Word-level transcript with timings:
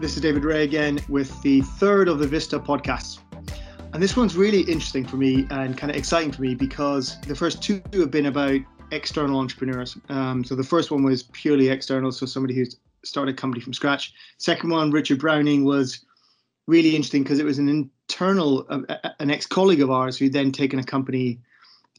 This 0.00 0.16
is 0.16 0.22
David 0.22 0.46
Ray 0.46 0.64
again 0.64 0.98
with 1.10 1.42
the 1.42 1.60
third 1.60 2.08
of 2.08 2.20
the 2.20 2.26
Vista 2.26 2.58
podcasts. 2.58 3.18
And 3.92 4.02
this 4.02 4.16
one's 4.16 4.34
really 4.34 4.62
interesting 4.62 5.04
for 5.04 5.18
me 5.18 5.46
and 5.50 5.76
kind 5.76 5.90
of 5.90 5.96
exciting 5.96 6.32
for 6.32 6.40
me 6.40 6.54
because 6.54 7.20
the 7.20 7.34
first 7.34 7.62
two 7.62 7.82
have 7.92 8.10
been 8.10 8.24
about 8.24 8.60
external 8.92 9.38
entrepreneurs. 9.38 9.98
Um, 10.08 10.42
so 10.42 10.54
the 10.54 10.64
first 10.64 10.90
one 10.90 11.02
was 11.02 11.24
purely 11.24 11.68
external, 11.68 12.12
so 12.12 12.24
somebody 12.24 12.54
who's 12.54 12.76
started 13.04 13.34
a 13.34 13.36
company 13.36 13.60
from 13.60 13.74
scratch. 13.74 14.14
Second 14.38 14.70
one, 14.70 14.90
Richard 14.90 15.18
Browning, 15.18 15.66
was 15.66 16.02
really 16.66 16.96
interesting 16.96 17.22
because 17.22 17.38
it 17.38 17.44
was 17.44 17.58
an 17.58 17.68
internal, 17.68 18.64
uh, 18.70 19.10
an 19.18 19.30
ex-colleague 19.30 19.82
of 19.82 19.90
ours 19.90 20.16
who 20.16 20.30
then 20.30 20.50
taken 20.50 20.78
a 20.78 20.84
company, 20.84 21.38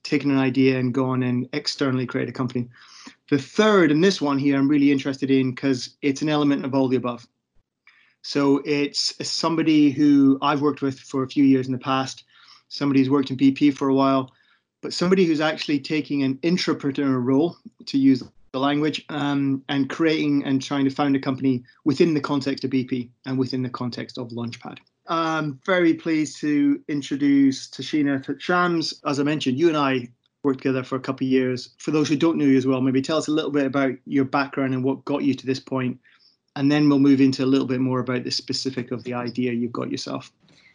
taken 0.02 0.32
an 0.32 0.40
idea 0.40 0.80
and 0.80 0.92
gone 0.92 1.22
and 1.22 1.48
externally 1.54 2.08
create 2.08 2.30
a 2.30 2.32
company. 2.32 2.68
The 3.30 3.38
third 3.38 3.92
and 3.92 4.04
this 4.04 4.20
one 4.20 4.40
here, 4.40 4.58
I'm 4.58 4.68
really 4.68 4.92
interested 4.92 5.30
in 5.30 5.52
because 5.52 5.98
it's 6.02 6.24
an 6.24 6.30
element 6.30 6.66
of 6.66 6.74
all 6.74 6.88
the 6.88 6.98
above. 6.98 7.28
So 8.22 8.62
it's 8.66 9.14
somebody 9.28 9.90
who 9.90 10.38
I've 10.42 10.62
worked 10.62 10.82
with 10.82 11.00
for 11.00 11.24
a 11.24 11.28
few 11.28 11.44
years 11.44 11.66
in 11.66 11.72
the 11.72 11.80
past, 11.80 12.24
somebody 12.70 13.00
who's 13.00 13.10
worked 13.10 13.32
in 13.32 13.38
BP 13.38 13.76
for 13.76 13.90
a 13.90 13.94
while, 13.94 14.32
but 14.82 14.94
somebody 14.94 15.26
who's 15.26 15.42
actually 15.42 15.80
taking 15.80 16.24
an 16.24 16.36
intrapreneur 16.38 17.24
role, 17.24 17.58
to 17.88 17.98
use 17.98 18.24
the 18.52 18.60
language, 18.60 19.06
um, 19.10 19.64
and 19.70 19.90
creating 19.90 20.44
and 20.44 20.62
trying 20.62 20.86
to 20.86 20.92
found 20.92 21.16
a 21.16 21.20
company 21.20 21.64
within 21.86 22.14
the 22.14 22.22
context 22.22 22.64
of 22.64 22.72
BP 22.72 23.10
and 23.26 23.38
within 23.38 23.64
the 23.64 23.70
context 23.70 24.18
of 24.18 24.30
Launchpad. 24.30 24.78
I'm 25.08 25.60
very 25.66 25.94
pleased 25.94 26.40
to 26.42 26.82
introduce 26.88 27.70
Tashina 27.70 28.40
Shams. 28.40 29.02
As 29.06 29.20
I 29.20 29.24
mentioned, 29.24 29.58
you 29.58 29.68
and 29.68 29.78
I 29.78 30.10
worked 30.44 30.60
together 30.60 30.84
for 30.84 30.96
a 30.96 31.00
couple 31.00 31.26
of 31.26 31.32
years. 31.32 31.70
For 31.78 31.92
those 31.92 32.08
who 32.08 32.16
don't 32.16 32.38
know 32.38 32.46
you 32.46 32.58
as 32.58 32.68
well, 32.68 32.82
maybe 32.82 33.02
tell 33.02 33.18
us 33.18 33.28
a 33.28 33.32
little 33.32 33.52
bit 33.52 33.66
about 33.66 33.94
your 34.06 34.26
background 34.26 34.74
and 34.74 34.84
what 34.84 35.06
got 35.06 35.24
you 35.24 35.34
to 35.34 35.46
this 35.46 35.60
point 35.60 36.00
and 36.56 36.72
then 36.72 36.90
we'll 36.90 37.00
move 37.00 37.22
into 37.22 37.44
a 37.44 37.46
little 37.46 37.68
bit 37.68 37.80
more 37.80 38.00
about 38.00 38.24
the 38.24 38.32
specific 38.32 38.92
of 38.92 39.04
the 39.04 39.14
idea 39.14 39.52
you've 39.52 39.72
got 39.72 39.92
yourself. 39.92 40.32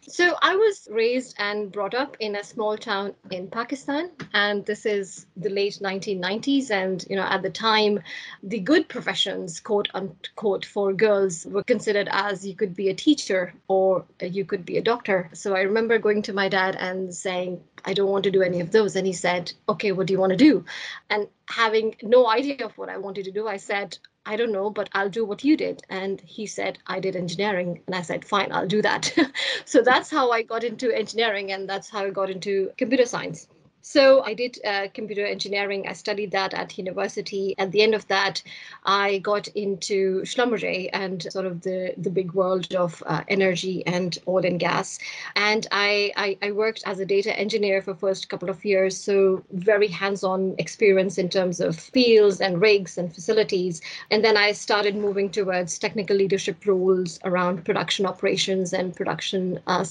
So 0.09 0.37
I 0.41 0.55
was 0.55 0.87
raised 0.89 1.35
and 1.37 1.69
brought 1.69 1.93
up 1.93 2.15
in 2.21 2.37
a 2.37 2.43
small 2.43 2.77
town 2.77 3.13
in 3.29 3.49
Pakistan, 3.49 4.09
and 4.33 4.65
this 4.65 4.85
is 4.85 5.25
the 5.35 5.49
late 5.49 5.79
1990s. 5.81 6.71
And 6.71 7.05
you 7.09 7.17
know, 7.17 7.23
at 7.23 7.41
the 7.41 7.49
time, 7.49 7.99
the 8.41 8.59
good 8.59 8.87
professions, 8.87 9.59
quote 9.59 9.89
unquote, 9.93 10.65
for 10.65 10.93
girls 10.93 11.45
were 11.45 11.63
considered 11.63 12.07
as 12.09 12.47
you 12.47 12.55
could 12.55 12.73
be 12.73 12.87
a 12.87 12.93
teacher 12.93 13.53
or 13.67 14.05
you 14.21 14.45
could 14.45 14.65
be 14.65 14.77
a 14.77 14.81
doctor. 14.81 15.29
So 15.33 15.57
I 15.57 15.63
remember 15.63 15.99
going 15.99 16.21
to 16.21 16.33
my 16.33 16.47
dad 16.47 16.77
and 16.79 17.13
saying, 17.13 17.61
I 17.83 17.93
don't 17.93 18.09
want 18.09 18.23
to 18.23 18.31
do 18.31 18.41
any 18.41 18.61
of 18.61 18.71
those. 18.71 18.95
And 18.95 19.05
he 19.05 19.13
said, 19.13 19.51
Okay, 19.67 19.91
what 19.91 20.07
do 20.07 20.13
you 20.13 20.19
want 20.19 20.31
to 20.31 20.37
do? 20.37 20.63
And 21.09 21.27
having 21.49 21.97
no 22.01 22.29
idea 22.29 22.63
of 22.63 22.77
what 22.77 22.87
I 22.87 22.97
wanted 22.97 23.25
to 23.25 23.31
do, 23.31 23.45
I 23.45 23.57
said, 23.57 23.97
I 24.27 24.35
don't 24.35 24.51
know, 24.51 24.69
but 24.69 24.89
I'll 24.93 25.09
do 25.09 25.23
what 25.23 25.43
you 25.45 25.55
did. 25.55 25.83
And 25.89 26.19
he 26.19 26.45
said, 26.47 26.79
I 26.85 26.99
did 26.99 27.15
engineering. 27.15 27.81
And 27.87 27.95
I 27.95 28.01
said, 28.01 28.25
fine, 28.25 28.51
I'll 28.51 28.67
do 28.67 28.81
that. 28.81 29.13
so 29.65 29.81
that's 29.81 30.11
how 30.11 30.31
I 30.31 30.43
got 30.43 30.65
into 30.65 30.91
engineering 30.91 31.53
and 31.53 31.67
that's 31.67 31.89
how 31.89 32.05
I 32.05 32.09
got 32.09 32.29
into 32.29 32.71
computer 32.77 33.05
science. 33.05 33.47
So 33.89 34.21
I 34.21 34.33
did 34.33 34.59
uh, 34.65 34.89
computer 34.93 35.25
engineering. 35.25 35.87
I 35.87 35.93
studied 35.93 36.31
that 36.31 36.53
at 36.53 36.77
university. 36.77 37.55
At 37.57 37.71
the 37.71 37.81
end 37.81 37.95
of 37.95 38.05
that, 38.09 38.43
I 38.83 39.19
got 39.19 39.47
into 39.47 40.23
Schlumberger 40.23 40.89
and 40.91 41.23
sort 41.31 41.45
of 41.45 41.61
the, 41.61 41.93
the 41.97 42.09
big 42.09 42.33
world 42.33 42.75
of 42.75 43.01
uh, 43.05 43.23
energy 43.29 43.87
and 43.87 44.17
oil 44.27 44.45
and 44.45 44.59
gas. 44.59 44.99
And 45.37 45.67
I, 45.71 46.11
I, 46.17 46.37
I, 46.41 46.51
worked 46.51 46.83
as 46.85 46.99
a 46.99 47.05
data 47.05 47.33
engineer 47.39 47.81
for 47.81 47.95
first 47.95 48.27
couple 48.27 48.49
of 48.49 48.65
years. 48.65 48.97
So 48.97 49.45
very 49.53 49.87
hands-on 49.87 50.55
experience 50.57 51.17
in 51.17 51.29
terms 51.29 51.61
of 51.61 51.79
fields 51.79 52.41
and 52.41 52.59
rigs 52.59 52.97
and 52.97 53.15
facilities. 53.15 53.79
And 54.11 54.21
then 54.21 54.35
I 54.35 54.51
started 54.51 54.97
moving 54.97 55.29
towards 55.29 55.79
technical 55.79 56.17
leadership 56.17 56.65
roles 56.65 57.21
around 57.23 57.63
production 57.63 58.05
operations 58.05 58.73
and 58.73 58.93
production 58.93 59.61
uh, 59.65 59.85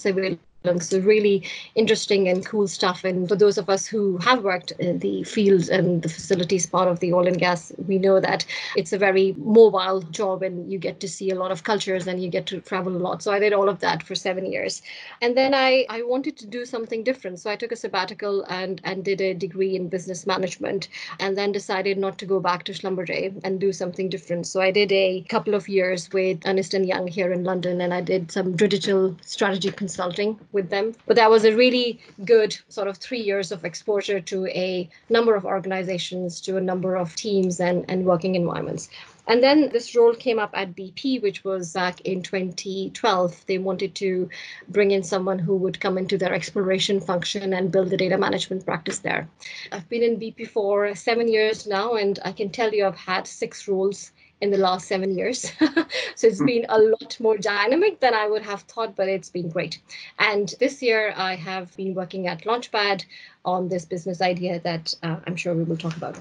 so 0.81 0.99
really 1.01 1.43
interesting 1.75 2.29
and 2.29 2.45
cool 2.45 2.69
stuff. 2.69 3.05
And 3.05 3.29
for 3.29 3.37
those 3.37 3.59
of 3.59 3.69
us 3.69 3.87
who 3.87 4.19
have 4.19 4.43
worked 4.43 4.73
in 4.79 4.99
the 4.99 5.25
fields 5.25 5.69
and 5.69 6.03
the 6.03 6.09
facilities 6.09 6.67
part 6.67 6.89
of 6.89 7.01
the 7.01 7.13
oil 7.13 7.27
and 7.27 7.39
gas, 7.39 7.73
we 7.87 7.99
know 7.99 8.21
that 8.21 8.45
it's 8.77 8.93
a 8.93 8.99
very 8.99 9.35
mobile 9.39 10.03
job 10.03 10.43
and 10.43 10.71
you 10.71 10.79
get 10.79 11.01
to 11.01 11.09
see 11.09 11.31
a 11.31 11.35
lot 11.35 11.51
of 11.51 11.65
cultures 11.65 12.07
and 12.07 12.23
you 12.23 12.29
get 12.29 12.47
to 12.47 12.61
travel 12.61 12.97
a 12.97 12.99
lot. 12.99 13.23
So 13.23 13.33
I 13.33 13.39
did 13.39 13.53
all 13.53 13.69
of 13.69 13.81
that 13.81 14.03
for 14.03 14.15
seven 14.15 14.47
years. 14.47 14.83
And 15.23 15.37
then 15.37 15.55
I, 15.55 15.87
I 15.89 16.03
wanted 16.03 16.37
to 16.39 16.47
do 16.47 16.65
something 16.65 17.03
different. 17.05 17.41
So 17.41 17.51
I 17.51 17.57
took 17.57 17.73
a 17.73 17.77
sabbatical 17.77 18.43
and, 18.45 18.81
and 18.85 19.05
did 19.05 19.21
a 19.21 19.35
degree 19.35 19.77
in 19.77 19.89
business 19.89 20.27
management 20.27 20.89
and 21.21 21.37
then 21.37 21.53
decided 21.53 21.99
not 21.99 22.19
to 22.19 22.27
go 22.27 22.41
back 22.41 22.65
to 22.65 22.73
Schlumberger 22.73 23.41
and 23.45 23.61
do 23.61 23.73
something 23.73 24.09
different. 24.09 24.47
So 24.47 24.61
I 24.61 24.71
did 24.71 24.93
a 24.93 25.25
couple 25.29 25.55
of 25.55 25.69
years 25.69 26.11
with 26.13 26.47
Ernst 26.47 26.73
& 26.73 26.75
Young 26.75 27.07
here 27.07 27.33
in 27.33 27.45
London 27.45 27.81
and 27.81 27.93
I 27.95 28.01
did 28.01 28.31
some 28.31 28.57
digital 28.57 29.17
strategy 29.23 29.71
consulting 29.71 30.39
with 30.57 30.71
them. 30.71 30.95
But 31.07 31.15
that 31.17 31.31
was 31.31 31.45
a 31.45 31.55
really 31.55 32.01
good 32.25 32.59
sort 32.69 32.89
of 32.89 32.97
three 32.97 33.21
years 33.21 33.53
of 33.53 33.65
exposure 33.65 34.21
to 34.23 34.47
a 34.49 34.89
number 35.09 35.37
of 35.37 35.45
organizations, 35.45 36.41
to 36.41 36.57
a 36.57 36.61
number 36.61 36.97
of 36.97 37.15
teams 37.15 37.61
and, 37.61 37.85
and 37.89 38.05
working 38.05 38.35
environments. 38.35 38.89
And 39.29 39.43
then 39.43 39.71
this 39.71 39.95
role 39.97 40.15
came 40.15 40.39
up 40.39 40.53
at 40.55 40.77
BP, 40.77 41.21
which 41.21 41.43
was 41.45 41.73
back 41.73 42.01
in 42.03 42.23
2012. 42.23 43.47
They 43.47 43.59
wanted 43.59 43.95
to 43.97 44.29
bring 44.69 44.93
in 44.93 45.03
someone 45.03 45.39
who 45.39 45.57
would 45.57 45.81
come 45.81 45.99
into 45.99 46.17
their 46.17 46.33
exploration 46.33 47.01
function 47.01 47.53
and 47.53 47.73
build 47.73 47.91
the 47.91 47.97
data 47.97 48.19
management 48.19 48.65
practice 48.65 49.01
there. 49.01 49.29
I've 49.73 49.89
been 49.89 50.05
in 50.05 50.21
BP 50.21 50.49
for 50.49 50.95
seven 50.95 51.27
years 51.29 51.67
now, 51.67 51.95
and 51.95 52.19
I 52.25 52.33
can 52.33 52.51
tell 52.51 52.73
you 52.73 52.87
I've 52.87 52.97
had 52.97 53.27
six 53.27 53.67
roles 53.67 54.13
in 54.41 54.51
the 54.51 54.59
last 54.59 54.87
seven 54.87 55.17
years. 55.17 55.53
so 56.15 56.27
it's 56.27 56.43
been 56.43 56.67
a 56.69 56.79
lot 56.79 57.17
more 57.21 57.39
dynamic 57.39 58.01
than 58.01 58.15
I 58.15 58.29
would 58.29 58.43
have 58.43 58.63
thought, 58.63 58.95
but 58.95 59.09
it's 59.09 59.31
been 59.31 59.49
great. 59.49 59.81
And 60.19 60.53
this 60.61 60.83
year 60.83 61.15
I 61.17 61.37
have 61.37 61.75
been 61.77 61.95
working 61.95 62.27
at 62.27 62.43
Launchpad 62.45 63.05
on 63.45 63.69
this 63.69 63.85
business 63.85 64.21
idea 64.21 64.61
that 64.61 64.95
uh, 65.03 65.17
I'm 65.27 65.37
sure 65.37 65.55
we 65.55 65.65
will 65.65 65.77
talk 65.77 65.97
about. 65.97 66.19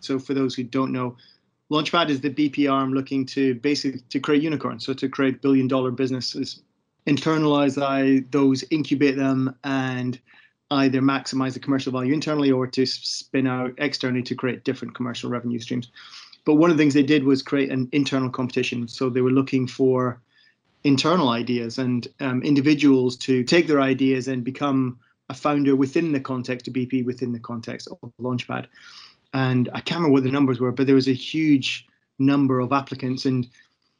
So 0.00 0.18
for 0.18 0.34
those 0.34 0.54
who 0.54 0.62
don't 0.64 0.92
know, 0.92 1.16
Launchpad 1.70 2.08
is 2.08 2.20
the 2.20 2.30
BP 2.30 2.70
arm 2.70 2.92
looking 2.94 3.24
to 3.26 3.54
basically 3.56 4.00
to 4.08 4.18
create 4.18 4.42
unicorns, 4.42 4.84
so 4.84 4.92
to 4.94 5.08
create 5.08 5.40
billion 5.40 5.68
dollar 5.68 5.92
businesses, 5.92 6.62
internalize 7.06 7.76
those, 8.30 8.64
incubate 8.70 9.16
them, 9.16 9.54
and 9.62 10.18
either 10.72 11.00
maximize 11.00 11.54
the 11.54 11.60
commercial 11.60 11.92
value 11.92 12.12
internally 12.12 12.50
or 12.50 12.66
to 12.66 12.86
spin 12.86 13.46
out 13.46 13.72
externally 13.78 14.22
to 14.22 14.34
create 14.34 14.64
different 14.64 14.94
commercial 14.94 15.30
revenue 15.30 15.58
streams. 15.58 15.90
But 16.44 16.54
one 16.54 16.70
of 16.70 16.76
the 16.76 16.82
things 16.82 16.94
they 16.94 17.02
did 17.02 17.24
was 17.24 17.42
create 17.42 17.70
an 17.70 17.88
internal 17.92 18.30
competition. 18.30 18.88
So 18.88 19.08
they 19.08 19.20
were 19.20 19.30
looking 19.30 19.66
for 19.66 20.20
internal 20.84 21.28
ideas 21.28 21.78
and 21.78 22.08
um, 22.20 22.42
individuals 22.42 23.16
to 23.16 23.44
take 23.44 23.66
their 23.66 23.80
ideas 23.80 24.28
and 24.28 24.42
become 24.42 24.98
a 25.28 25.34
founder 25.34 25.76
within 25.76 26.12
the 26.12 26.20
context 26.20 26.66
of 26.66 26.74
BP, 26.74 27.04
within 27.04 27.32
the 27.32 27.38
context 27.38 27.88
of 27.88 28.12
Launchpad. 28.20 28.66
And 29.32 29.68
I 29.72 29.80
can't 29.80 29.98
remember 29.98 30.14
what 30.14 30.24
the 30.24 30.30
numbers 30.30 30.60
were, 30.60 30.72
but 30.72 30.86
there 30.86 30.94
was 30.94 31.08
a 31.08 31.12
huge 31.12 31.86
number 32.18 32.60
of 32.60 32.72
applicants, 32.72 33.26
and 33.26 33.48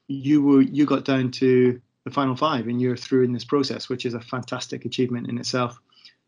you 0.08 0.42
were 0.42 0.62
you 0.62 0.84
got 0.84 1.04
down 1.04 1.30
to 1.32 1.80
the 2.04 2.10
final 2.10 2.34
five, 2.34 2.66
and 2.66 2.80
you're 2.80 2.96
through 2.96 3.24
in 3.24 3.32
this 3.32 3.44
process, 3.44 3.88
which 3.88 4.04
is 4.04 4.14
a 4.14 4.20
fantastic 4.20 4.84
achievement 4.84 5.28
in 5.28 5.38
itself. 5.38 5.78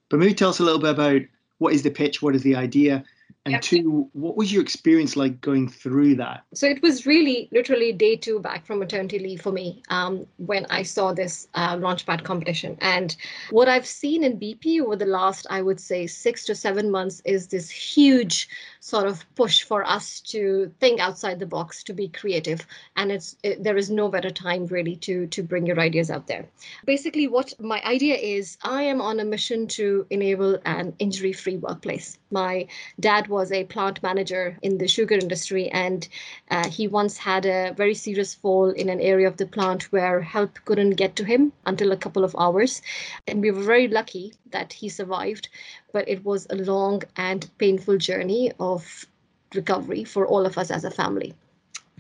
But 0.09 0.21
maybe 0.21 0.35
tell 0.35 0.51
us 0.51 0.61
a 0.61 0.63
little 0.63 0.81
bit 0.81 0.91
about 0.91 1.23
what 1.59 1.73
is 1.73 1.83
the 1.83 1.91
pitch, 1.91 2.23
what 2.23 2.37
is 2.37 2.43
the 2.43 2.55
idea, 2.55 3.05
and 3.45 3.53
yep. 3.53 3.63
two, 3.63 4.09
what 4.13 4.37
was 4.37 4.53
your 4.53 4.63
experience 4.63 5.17
like 5.17 5.41
going 5.41 5.69
through 5.69 6.17
that? 6.17 6.45
So 6.55 6.67
it 6.67 6.83
was 6.83 7.07
really 7.07 7.49
literally 7.53 7.93
day 7.93 8.17
two 8.17 8.41
back 8.41 8.65
from 8.65 8.79
maternity 8.79 9.19
leave 9.19 9.41
for 9.43 9.53
me 9.53 9.83
um, 9.89 10.27
when 10.37 10.67
I 10.71 10.83
saw 10.83 11.13
this 11.13 11.49
uh, 11.55 11.77
Launchpad 11.77 12.25
competition. 12.25 12.77
And 12.81 13.17
what 13.51 13.69
I've 13.69 13.87
seen 13.87 14.25
in 14.25 14.39
BP 14.39 14.81
over 14.81 14.97
the 14.97 15.07
last, 15.07 15.47
I 15.51 15.63
would 15.63 15.81
say, 15.81 16.07
six 16.07 16.45
to 16.47 16.55
seven 16.55 16.91
months 16.91 17.21
is 17.25 17.49
this 17.49 17.71
huge 17.71 18.49
sort 18.83 19.07
of 19.07 19.25
push 19.37 19.63
for 19.63 19.89
us 19.89 20.21
to 20.21 20.75
think 20.81 20.99
outside 20.99 21.39
the 21.39 21.47
box, 21.47 21.85
to 21.85 21.93
be 21.95 22.09
creative. 22.09 22.67
And 22.97 23.13
it's 23.13 23.37
it, 23.45 23.63
there 23.63 23.77
is 23.77 23.91
no 23.91 24.09
better 24.09 24.31
time 24.31 24.67
really 24.67 24.97
to 24.97 25.29
to 25.29 25.43
bring 25.43 25.67
your 25.67 25.79
ideas 25.79 26.11
out 26.11 26.27
there. 26.27 26.47
Basically, 26.85 27.29
what 27.29 27.55
my 27.61 27.81
idea 27.85 28.17
is, 28.17 28.59
I 28.63 28.83
am 28.83 29.01
on 29.01 29.21
a 29.21 29.25
mission 29.25 29.69
to 29.79 30.05
enable 30.11 30.59
an 30.65 30.95
injury-free 30.99 31.59
workplace. 31.59 32.19
My 32.33 32.67
dad 32.99 33.29
was 33.29 33.53
a 33.53 33.65
plant 33.65 34.03
manager 34.03 34.59
in 34.63 34.79
the 34.79 34.89
sugar 34.89 35.15
industry, 35.15 35.69
and 35.71 36.09
uh, 36.51 36.69
he 36.69 36.89
once 36.89 37.17
had 37.17 37.47
a 37.47 37.73
very 37.77 37.95
serious 37.95 38.35
fall 38.35 38.71
in 38.71 38.89
an 38.89 39.01
area 39.01 39.29
of 39.29 39.37
the 39.37 39.47
plant 39.47 39.93
where 39.93 40.21
help 40.21 40.59
couldn't 40.65 40.97
get 40.97 41.15
to 41.17 41.25
him 41.25 41.53
until 41.67 41.93
a 41.93 41.97
couple 41.97 42.25
of 42.25 42.35
hours. 42.37 42.83
And 43.29 43.43
we 43.43 43.53
were 43.53 43.63
very 43.63 43.87
lucky 43.87 44.33
that 44.51 44.73
he 44.73 44.89
survived, 44.89 45.49
but 45.93 46.09
it 46.09 46.25
was 46.25 46.47
a 46.51 46.57
long 46.57 47.03
and 47.17 47.49
painful 47.59 47.99
journey 47.99 48.53
of 48.61 49.07
recovery 49.55 50.05
for 50.05 50.27
all 50.27 50.47
of 50.47 50.59
us 50.59 50.71
as 50.71 50.85
a 50.85 50.91
family. 50.91 51.35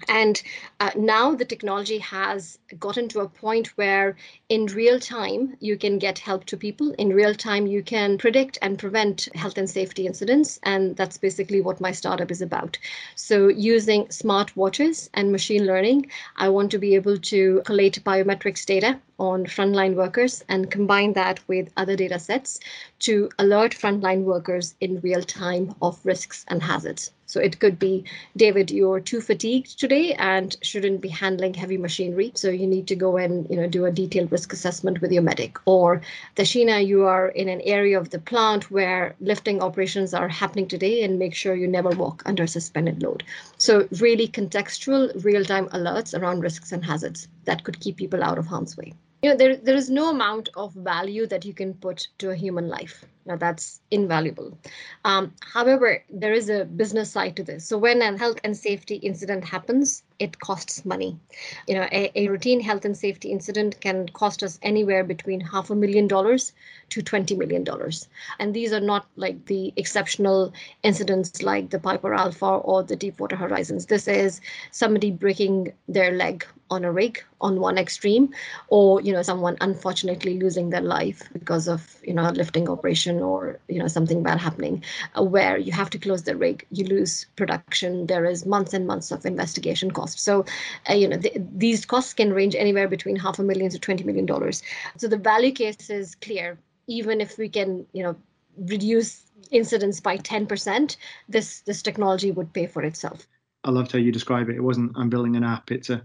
And 0.08 0.42
uh, 0.80 0.90
now 0.96 1.34
the 1.34 1.44
technology 1.44 1.98
has 1.98 2.58
gotten 2.78 3.08
to 3.08 3.20
a 3.20 3.28
point 3.28 3.68
where, 3.76 4.16
in 4.48 4.66
real 4.66 4.98
time, 4.98 5.56
you 5.60 5.76
can 5.76 5.98
get 5.98 6.18
help 6.18 6.44
to 6.46 6.56
people. 6.56 6.92
In 6.92 7.14
real 7.14 7.34
time, 7.34 7.66
you 7.66 7.82
can 7.82 8.18
predict 8.18 8.58
and 8.62 8.78
prevent 8.78 9.28
health 9.34 9.58
and 9.58 9.68
safety 9.68 10.06
incidents. 10.06 10.58
And 10.62 10.96
that's 10.96 11.18
basically 11.18 11.60
what 11.60 11.80
my 11.80 11.92
startup 11.92 12.30
is 12.30 12.42
about. 12.42 12.78
So, 13.14 13.48
using 13.48 14.10
smart 14.10 14.56
watches 14.56 15.10
and 15.14 15.32
machine 15.32 15.66
learning, 15.66 16.10
I 16.36 16.48
want 16.48 16.70
to 16.72 16.78
be 16.78 16.94
able 16.94 17.18
to 17.18 17.62
collate 17.64 18.02
biometrics 18.04 18.64
data 18.66 19.00
on 19.18 19.46
frontline 19.46 19.94
workers 19.94 20.44
and 20.48 20.70
combine 20.70 21.12
that 21.12 21.40
with 21.48 21.70
other 21.76 21.96
data 21.96 22.18
sets 22.18 22.58
to 23.00 23.30
alert 23.38 23.72
frontline 23.72 24.22
workers 24.22 24.74
in 24.80 25.00
real 25.00 25.22
time 25.22 25.74
of 25.80 26.04
risks 26.04 26.44
and 26.48 26.62
hazards. 26.62 27.12
So 27.32 27.40
it 27.40 27.60
could 27.60 27.78
be, 27.78 28.04
David, 28.36 28.70
you're 28.70 29.00
too 29.00 29.22
fatigued 29.22 29.80
today 29.80 30.12
and 30.12 30.54
shouldn't 30.60 31.00
be 31.00 31.08
handling 31.08 31.54
heavy 31.54 31.78
machinery. 31.78 32.30
So 32.34 32.50
you 32.50 32.66
need 32.66 32.86
to 32.88 32.94
go 32.94 33.16
and 33.16 33.48
you 33.48 33.56
know 33.56 33.66
do 33.66 33.86
a 33.86 33.90
detailed 33.90 34.30
risk 34.30 34.52
assessment 34.52 35.00
with 35.00 35.12
your 35.12 35.22
medic. 35.22 35.56
Or 35.64 36.02
Tashina, 36.36 36.86
you 36.86 37.04
are 37.04 37.28
in 37.28 37.48
an 37.48 37.62
area 37.62 37.98
of 37.98 38.10
the 38.10 38.18
plant 38.18 38.70
where 38.70 39.14
lifting 39.18 39.62
operations 39.62 40.12
are 40.12 40.28
happening 40.28 40.68
today 40.68 41.02
and 41.04 41.18
make 41.18 41.34
sure 41.34 41.54
you 41.54 41.68
never 41.68 41.88
walk 41.88 42.22
under 42.26 42.46
suspended 42.46 43.02
load. 43.02 43.24
So 43.56 43.88
really 43.98 44.28
contextual 44.28 45.24
real-time 45.24 45.68
alerts 45.68 46.12
around 46.12 46.40
risks 46.40 46.70
and 46.70 46.84
hazards 46.84 47.28
that 47.46 47.64
could 47.64 47.80
keep 47.80 47.96
people 47.96 48.22
out 48.22 48.36
of 48.36 48.46
harm's 48.46 48.76
way 48.76 48.92
you 49.22 49.30
know 49.30 49.36
there, 49.36 49.56
there 49.56 49.76
is 49.76 49.88
no 49.88 50.10
amount 50.10 50.48
of 50.56 50.74
value 50.74 51.26
that 51.28 51.44
you 51.44 51.54
can 51.54 51.74
put 51.74 52.08
to 52.18 52.30
a 52.30 52.34
human 52.34 52.68
life 52.68 53.04
now 53.26 53.36
that's 53.36 53.80
invaluable. 53.90 54.58
Um, 55.04 55.32
however 55.52 56.02
there 56.10 56.32
is 56.32 56.48
a 56.48 56.64
business 56.64 57.10
side 57.10 57.36
to 57.36 57.42
this. 57.42 57.64
So 57.66 57.78
when 57.78 58.02
a 58.02 58.16
health 58.18 58.40
and 58.44 58.56
safety 58.56 58.96
incident 58.96 59.44
happens 59.44 60.02
it 60.18 60.38
costs 60.38 60.84
money. 60.84 61.18
You 61.66 61.74
know 61.74 61.88
a, 61.90 62.10
a 62.14 62.28
routine 62.28 62.60
health 62.60 62.84
and 62.84 62.96
safety 62.96 63.30
incident 63.30 63.80
can 63.80 64.08
cost 64.08 64.42
us 64.42 64.58
anywhere 64.62 65.02
between 65.04 65.40
half 65.40 65.70
a 65.70 65.74
million 65.74 66.06
dollars 66.06 66.52
to 66.90 67.02
20 67.02 67.34
million 67.36 67.64
dollars. 67.64 68.08
And 68.38 68.54
these 68.54 68.72
are 68.72 68.80
not 68.80 69.06
like 69.16 69.46
the 69.46 69.72
exceptional 69.76 70.52
incidents 70.82 71.36
like 71.36 71.70
the 71.70 71.78
piper 71.78 72.14
alpha 72.14 72.46
or 72.46 72.82
the 72.82 72.90
deepwater 72.96 73.32
horizons. 73.36 73.86
This 73.86 74.06
is 74.06 74.40
somebody 74.70 75.10
breaking 75.10 75.72
their 75.88 76.12
leg 76.12 76.44
on 76.70 76.84
a 76.84 76.92
rig 76.92 77.22
on 77.40 77.60
one 77.60 77.76
extreme 77.78 78.32
or 78.68 79.00
you 79.02 79.12
know 79.12 79.22
someone 79.22 79.56
unfortunately 79.60 80.38
losing 80.38 80.70
their 80.70 80.80
life 80.80 81.28
because 81.32 81.68
of 81.68 82.00
you 82.02 82.14
know 82.14 82.28
a 82.28 82.32
lifting 82.32 82.68
operation 82.68 83.11
or 83.20 83.58
you 83.68 83.78
know 83.78 83.88
something 83.88 84.22
bad 84.22 84.38
happening 84.38 84.82
uh, 85.18 85.22
where 85.22 85.56
you 85.56 85.72
have 85.72 85.90
to 85.90 85.98
close 85.98 86.22
the 86.22 86.36
rig 86.36 86.66
you 86.70 86.84
lose 86.84 87.26
production 87.36 88.06
there 88.06 88.24
is 88.24 88.46
months 88.46 88.74
and 88.74 88.86
months 88.86 89.10
of 89.10 89.26
investigation 89.26 89.90
costs 89.90 90.22
so 90.22 90.44
uh, 90.90 90.94
you 90.94 91.08
know 91.08 91.18
th- 91.18 91.36
these 91.54 91.84
costs 91.84 92.14
can 92.14 92.32
range 92.32 92.54
anywhere 92.54 92.88
between 92.88 93.16
half 93.16 93.38
a 93.38 93.42
million 93.42 93.70
to 93.70 93.78
20 93.78 94.04
million 94.04 94.26
dollars 94.26 94.62
so 94.96 95.08
the 95.08 95.16
value 95.16 95.52
case 95.52 95.90
is 95.90 96.14
clear 96.16 96.58
even 96.86 97.20
if 97.20 97.38
we 97.38 97.48
can 97.48 97.86
you 97.92 98.02
know 98.02 98.16
reduce 98.58 99.22
incidents 99.50 100.00
by 100.00 100.16
10% 100.18 100.96
this 101.28 101.60
this 101.60 101.82
technology 101.82 102.30
would 102.30 102.52
pay 102.52 102.66
for 102.66 102.82
itself 102.82 103.26
I 103.64 103.70
loved 103.70 103.92
how 103.92 103.98
you 103.98 104.10
describe 104.10 104.48
it. 104.48 104.56
It 104.56 104.60
wasn't 104.60 104.92
I'm 104.96 105.08
building 105.08 105.36
an 105.36 105.44
app. 105.44 105.70
It's 105.70 105.90
a 105.90 106.02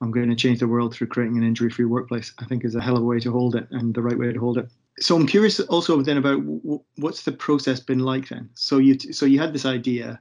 I'm 0.00 0.12
going 0.12 0.30
to 0.30 0.36
change 0.36 0.60
the 0.60 0.68
world 0.68 0.94
through 0.94 1.08
creating 1.08 1.36
an 1.36 1.42
injury 1.42 1.70
free 1.70 1.84
workplace, 1.84 2.32
I 2.38 2.44
think 2.44 2.64
is 2.64 2.76
a 2.76 2.80
hell 2.80 2.96
of 2.96 3.02
a 3.02 3.06
way 3.06 3.18
to 3.20 3.32
hold 3.32 3.56
it 3.56 3.66
and 3.70 3.92
the 3.92 4.02
right 4.02 4.18
way 4.18 4.32
to 4.32 4.38
hold 4.38 4.58
it. 4.58 4.68
So 5.00 5.16
I'm 5.16 5.26
curious 5.26 5.60
also 5.60 6.02
then 6.02 6.18
about 6.18 6.40
what's 6.96 7.22
the 7.22 7.32
process 7.32 7.80
been 7.80 8.00
like 8.00 8.28
then? 8.28 8.50
So 8.54 8.78
you 8.78 8.98
so 8.98 9.26
you 9.26 9.38
had 9.38 9.52
this 9.52 9.66
idea, 9.66 10.20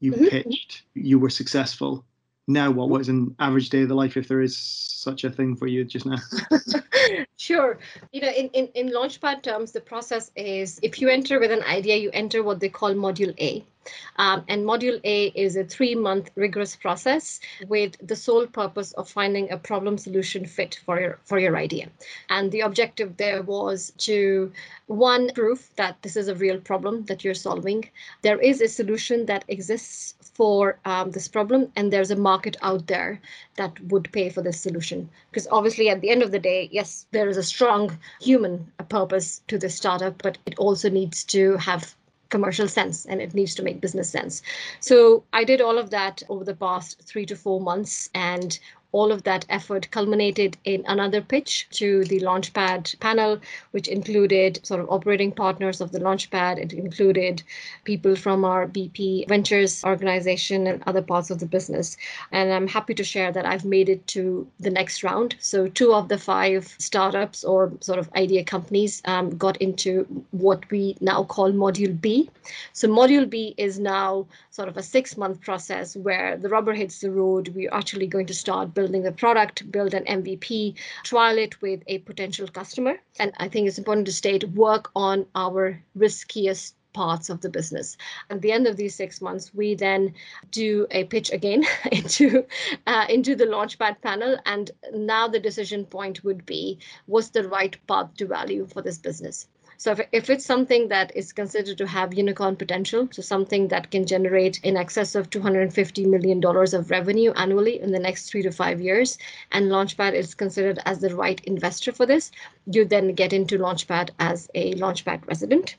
you 0.00 0.12
mm-hmm. 0.12 0.26
pitched, 0.26 0.82
you 0.94 1.18
were 1.18 1.30
successful. 1.30 2.04
Now 2.48 2.70
what 2.70 2.88
was 2.88 3.08
an 3.08 3.34
average 3.38 3.70
day 3.70 3.82
of 3.82 3.88
the 3.88 3.94
life 3.94 4.16
if 4.16 4.28
there 4.28 4.40
is 4.40 4.56
such 4.56 5.24
a 5.24 5.30
thing 5.30 5.56
for 5.56 5.66
you 5.66 5.84
just 5.84 6.06
now? 6.06 6.18
sure. 7.36 7.78
You 8.12 8.20
know, 8.22 8.30
in, 8.30 8.48
in, 8.48 8.66
in 8.74 8.88
Launchpad 8.90 9.42
terms, 9.42 9.72
the 9.72 9.80
process 9.80 10.30
is 10.36 10.78
if 10.82 11.00
you 11.00 11.08
enter 11.08 11.40
with 11.40 11.50
an 11.50 11.62
idea, 11.64 11.96
you 11.96 12.10
enter 12.12 12.42
what 12.42 12.60
they 12.60 12.68
call 12.68 12.94
module 12.94 13.34
A. 13.40 13.64
Um, 14.16 14.44
and 14.48 14.64
Module 14.64 15.00
A 15.04 15.26
is 15.28 15.56
a 15.56 15.64
three 15.64 15.94
month 15.94 16.30
rigorous 16.36 16.76
process 16.76 17.40
with 17.68 17.96
the 18.06 18.16
sole 18.16 18.46
purpose 18.46 18.92
of 18.92 19.08
finding 19.08 19.50
a 19.50 19.56
problem 19.56 19.98
solution 19.98 20.44
fit 20.46 20.80
for 20.84 21.00
your, 21.00 21.18
for 21.24 21.38
your 21.38 21.56
idea. 21.56 21.88
And 22.28 22.52
the 22.52 22.60
objective 22.60 23.16
there 23.16 23.42
was 23.42 23.92
to 23.98 24.52
one, 24.86 25.30
prove 25.34 25.70
that 25.76 25.96
this 26.02 26.16
is 26.16 26.28
a 26.28 26.34
real 26.34 26.58
problem 26.58 27.04
that 27.06 27.24
you're 27.24 27.34
solving. 27.34 27.88
There 28.22 28.38
is 28.40 28.60
a 28.60 28.68
solution 28.68 29.26
that 29.26 29.44
exists 29.48 30.14
for 30.34 30.78
um, 30.84 31.10
this 31.10 31.28
problem, 31.28 31.70
and 31.76 31.92
there's 31.92 32.10
a 32.10 32.16
market 32.16 32.56
out 32.62 32.86
there 32.86 33.20
that 33.56 33.78
would 33.84 34.10
pay 34.12 34.28
for 34.28 34.42
this 34.42 34.60
solution. 34.60 35.08
Because 35.30 35.46
obviously, 35.50 35.88
at 35.88 36.00
the 36.00 36.10
end 36.10 36.22
of 36.22 36.30
the 36.30 36.38
day, 36.38 36.68
yes, 36.72 37.06
there 37.10 37.28
is 37.28 37.36
a 37.36 37.42
strong 37.42 37.98
human 38.20 38.70
purpose 38.88 39.42
to 39.48 39.58
this 39.58 39.76
startup, 39.76 40.22
but 40.22 40.38
it 40.46 40.58
also 40.58 40.88
needs 40.90 41.24
to 41.24 41.56
have 41.56 41.94
commercial 42.32 42.66
sense 42.66 43.06
and 43.06 43.20
it 43.22 43.34
needs 43.34 43.54
to 43.54 43.62
make 43.62 43.80
business 43.80 44.10
sense. 44.10 44.42
So 44.80 45.22
I 45.32 45.44
did 45.44 45.60
all 45.60 45.78
of 45.78 45.90
that 45.90 46.22
over 46.28 46.44
the 46.44 46.56
past 46.56 47.00
three 47.02 47.26
to 47.26 47.36
four 47.36 47.60
months. 47.60 48.10
And 48.14 48.58
all 48.92 49.10
of 49.10 49.22
that 49.24 49.44
effort 49.48 49.90
culminated 49.90 50.56
in 50.64 50.84
another 50.86 51.22
pitch 51.22 51.66
to 51.70 52.04
the 52.04 52.20
Launchpad 52.20 52.98
panel, 53.00 53.40
which 53.70 53.88
included 53.88 54.60
sort 54.64 54.80
of 54.80 54.90
operating 54.90 55.32
partners 55.32 55.80
of 55.80 55.92
the 55.92 55.98
Launchpad. 55.98 56.58
It 56.58 56.72
included 56.72 57.42
people 57.84 58.14
from 58.14 58.44
our 58.44 58.66
BP 58.66 59.28
Ventures 59.28 59.82
organization 59.84 60.66
and 60.66 60.82
other 60.86 61.02
parts 61.02 61.30
of 61.30 61.40
the 61.40 61.46
business. 61.46 61.96
And 62.30 62.52
I'm 62.52 62.68
happy 62.68 62.94
to 62.94 63.04
share 63.04 63.32
that 63.32 63.46
I've 63.46 63.64
made 63.64 63.88
it 63.88 64.06
to 64.08 64.46
the 64.60 64.70
next 64.70 65.02
round. 65.02 65.36
So, 65.40 65.68
two 65.68 65.94
of 65.94 66.08
the 66.08 66.18
five 66.18 66.74
startups 66.78 67.44
or 67.44 67.72
sort 67.80 67.98
of 67.98 68.12
idea 68.14 68.44
companies 68.44 69.00
um, 69.06 69.36
got 69.36 69.56
into 69.56 70.04
what 70.32 70.70
we 70.70 70.96
now 71.00 71.24
call 71.24 71.50
Module 71.52 71.98
B. 71.98 72.28
So, 72.74 72.88
Module 72.88 73.28
B 73.28 73.54
is 73.56 73.78
now 73.78 74.26
sort 74.50 74.68
of 74.68 74.76
a 74.76 74.82
six 74.82 75.16
month 75.16 75.40
process 75.40 75.96
where 75.96 76.36
the 76.36 76.50
rubber 76.50 76.74
hits 76.74 77.00
the 77.00 77.10
road. 77.10 77.48
We're 77.54 77.72
actually 77.72 78.06
going 78.06 78.26
to 78.26 78.34
start 78.34 78.74
building 78.74 78.81
the 78.86 79.12
product, 79.12 79.70
build 79.70 79.94
an 79.94 80.04
MVP, 80.04 80.74
trial 81.04 81.38
it 81.38 81.60
with 81.62 81.82
a 81.86 81.98
potential 81.98 82.48
customer. 82.48 82.98
And 83.18 83.32
I 83.38 83.48
think 83.48 83.68
it's 83.68 83.78
important 83.78 84.06
to 84.06 84.12
state 84.12 84.44
work 84.50 84.90
on 84.94 85.26
our 85.34 85.82
riskiest 85.94 86.74
parts 86.92 87.30
of 87.30 87.40
the 87.40 87.48
business. 87.48 87.96
At 88.30 88.42
the 88.42 88.52
end 88.52 88.66
of 88.66 88.76
these 88.76 88.94
six 88.94 89.20
months, 89.20 89.54
we 89.54 89.74
then 89.74 90.14
do 90.50 90.86
a 90.90 91.04
pitch 91.04 91.32
again 91.32 91.64
into 91.92 92.46
uh, 92.86 93.06
into 93.08 93.34
the 93.34 93.46
launchpad 93.46 94.00
panel, 94.02 94.36
and 94.46 94.70
now 94.92 95.28
the 95.28 95.40
decision 95.40 95.86
point 95.86 96.24
would 96.24 96.44
be: 96.44 96.78
what's 97.06 97.30
the 97.30 97.48
right 97.48 97.76
path 97.86 98.14
to 98.18 98.26
value 98.26 98.66
for 98.66 98.82
this 98.82 98.98
business? 98.98 99.48
So 99.82 99.90
if, 99.90 100.00
if 100.12 100.30
it's 100.30 100.44
something 100.44 100.86
that 100.90 101.10
is 101.16 101.32
considered 101.32 101.76
to 101.78 101.88
have 101.88 102.14
unicorn 102.14 102.54
potential, 102.54 103.08
so 103.10 103.20
something 103.20 103.66
that 103.66 103.90
can 103.90 104.06
generate 104.06 104.60
in 104.62 104.76
excess 104.76 105.16
of 105.16 105.28
$250 105.28 106.06
million 106.06 106.40
of 106.46 106.88
revenue 106.88 107.32
annually 107.32 107.80
in 107.80 107.90
the 107.90 107.98
next 107.98 108.30
three 108.30 108.42
to 108.42 108.52
five 108.52 108.80
years, 108.80 109.18
and 109.50 109.72
Launchpad 109.72 110.12
is 110.12 110.36
considered 110.36 110.78
as 110.86 111.00
the 111.00 111.12
right 111.16 111.42
investor 111.46 111.90
for 111.90 112.06
this, 112.06 112.30
you 112.66 112.84
then 112.84 113.12
get 113.14 113.32
into 113.32 113.58
Launchpad 113.58 114.10
as 114.20 114.48
a 114.54 114.72
Launchpad 114.74 115.26
resident. 115.26 115.74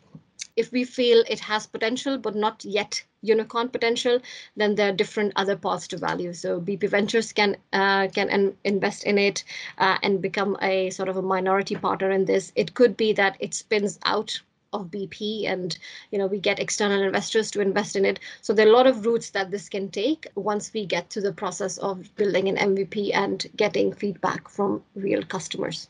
If 0.57 0.73
we 0.73 0.83
feel 0.83 1.23
it 1.29 1.39
has 1.39 1.65
potential 1.65 2.17
but 2.17 2.35
not 2.35 2.65
yet 2.65 3.05
unicorn 3.23 3.69
potential, 3.69 4.19
then 4.55 4.75
there 4.75 4.89
are 4.89 4.95
different 4.95 5.33
other 5.35 5.55
paths 5.55 5.87
to 5.87 5.97
value. 5.97 6.33
So 6.33 6.61
BP 6.61 6.89
Ventures 6.89 7.33
can 7.33 7.57
uh, 7.71 8.07
can 8.09 8.55
invest 8.63 9.05
in 9.05 9.17
it 9.17 9.43
uh, 9.79 9.97
and 10.03 10.21
become 10.21 10.57
a 10.61 10.91
sort 10.91 11.09
of 11.09 11.17
a 11.17 11.21
minority 11.21 11.75
partner 11.75 12.11
in 12.11 12.25
this. 12.25 12.51
It 12.55 12.75
could 12.75 12.95
be 12.95 13.13
that 13.13 13.37
it 13.39 13.53
spins 13.53 13.97
out 14.05 14.41
of 14.73 14.87
BP 14.87 15.47
and 15.47 15.77
you 16.11 16.17
know 16.17 16.25
we 16.27 16.39
get 16.39 16.59
external 16.59 17.01
investors 17.01 17.51
to 17.51 17.61
invest 17.61 17.95
in 17.95 18.05
it. 18.05 18.19
So 18.41 18.53
there 18.53 18.65
are 18.67 18.69
a 18.69 18.73
lot 18.73 18.87
of 18.87 19.05
routes 19.05 19.29
that 19.31 19.51
this 19.51 19.69
can 19.69 19.89
take 19.89 20.27
once 20.35 20.73
we 20.73 20.85
get 20.85 21.09
to 21.11 21.21
the 21.21 21.31
process 21.31 21.77
of 21.77 22.13
building 22.15 22.49
an 22.49 22.57
MVP 22.57 23.11
and 23.13 23.45
getting 23.55 23.93
feedback 23.93 24.49
from 24.49 24.83
real 24.95 25.23
customers. 25.23 25.89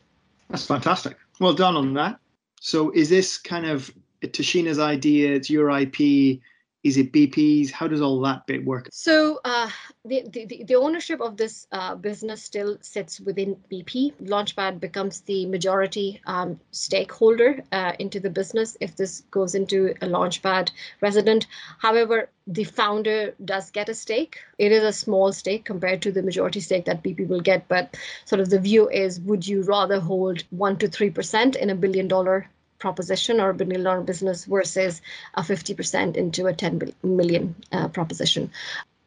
That's 0.50 0.66
fantastic. 0.66 1.16
Well 1.40 1.54
done 1.54 1.76
on 1.76 1.94
that. 1.94 2.18
So 2.60 2.90
is 2.90 3.08
this 3.08 3.38
kind 3.38 3.66
of 3.66 3.92
Tashina's 4.22 4.78
idea? 4.78 5.34
It's 5.34 5.50
your 5.50 5.70
IP. 5.70 6.40
Is 6.84 6.98
it 6.98 7.12
BP's? 7.12 7.70
How 7.70 7.88
does 7.88 8.02
all 8.02 8.20
that 8.20 8.46
bit 8.46 8.62
work? 8.62 8.88
So 8.92 9.40
uh, 9.42 9.70
the, 10.04 10.22
the, 10.30 10.64
the 10.64 10.74
ownership 10.74 11.22
of 11.22 11.38
this 11.38 11.66
uh, 11.72 11.94
business 11.94 12.42
still 12.42 12.76
sits 12.82 13.20
within 13.20 13.56
BP. 13.72 14.12
Launchpad 14.22 14.80
becomes 14.80 15.22
the 15.22 15.46
majority 15.46 16.20
um, 16.26 16.60
stakeholder 16.72 17.64
uh, 17.72 17.92
into 17.98 18.20
the 18.20 18.28
business 18.28 18.76
if 18.80 18.96
this 18.96 19.22
goes 19.30 19.54
into 19.54 19.94
a 20.02 20.06
Launchpad 20.06 20.70
resident. 21.00 21.46
However, 21.78 22.28
the 22.46 22.64
founder 22.64 23.34
does 23.42 23.70
get 23.70 23.88
a 23.88 23.94
stake. 23.94 24.40
It 24.58 24.70
is 24.70 24.84
a 24.84 24.92
small 24.92 25.32
stake 25.32 25.64
compared 25.64 26.02
to 26.02 26.12
the 26.12 26.22
majority 26.22 26.60
stake 26.60 26.84
that 26.84 27.02
BP 27.02 27.26
will 27.28 27.40
get, 27.40 27.66
but 27.66 27.96
sort 28.26 28.40
of 28.40 28.50
the 28.50 28.60
view 28.60 28.90
is 28.90 29.20
would 29.20 29.46
you 29.46 29.62
rather 29.62 30.00
hold 30.00 30.44
1 30.50 30.76
to 30.78 30.88
3% 30.88 31.56
in 31.56 31.70
a 31.70 31.74
billion 31.74 32.08
dollar 32.08 32.50
proposition 32.86 33.40
or 33.40 33.50
a 33.50 33.54
billion 33.60 33.82
dollar 33.82 34.02
business 34.12 34.44
versus 34.44 35.00
a 35.34 35.42
50% 35.42 36.16
into 36.16 36.46
a 36.46 36.52
10 36.52 36.92
million 37.02 37.54
uh, 37.72 37.88
proposition. 37.88 38.50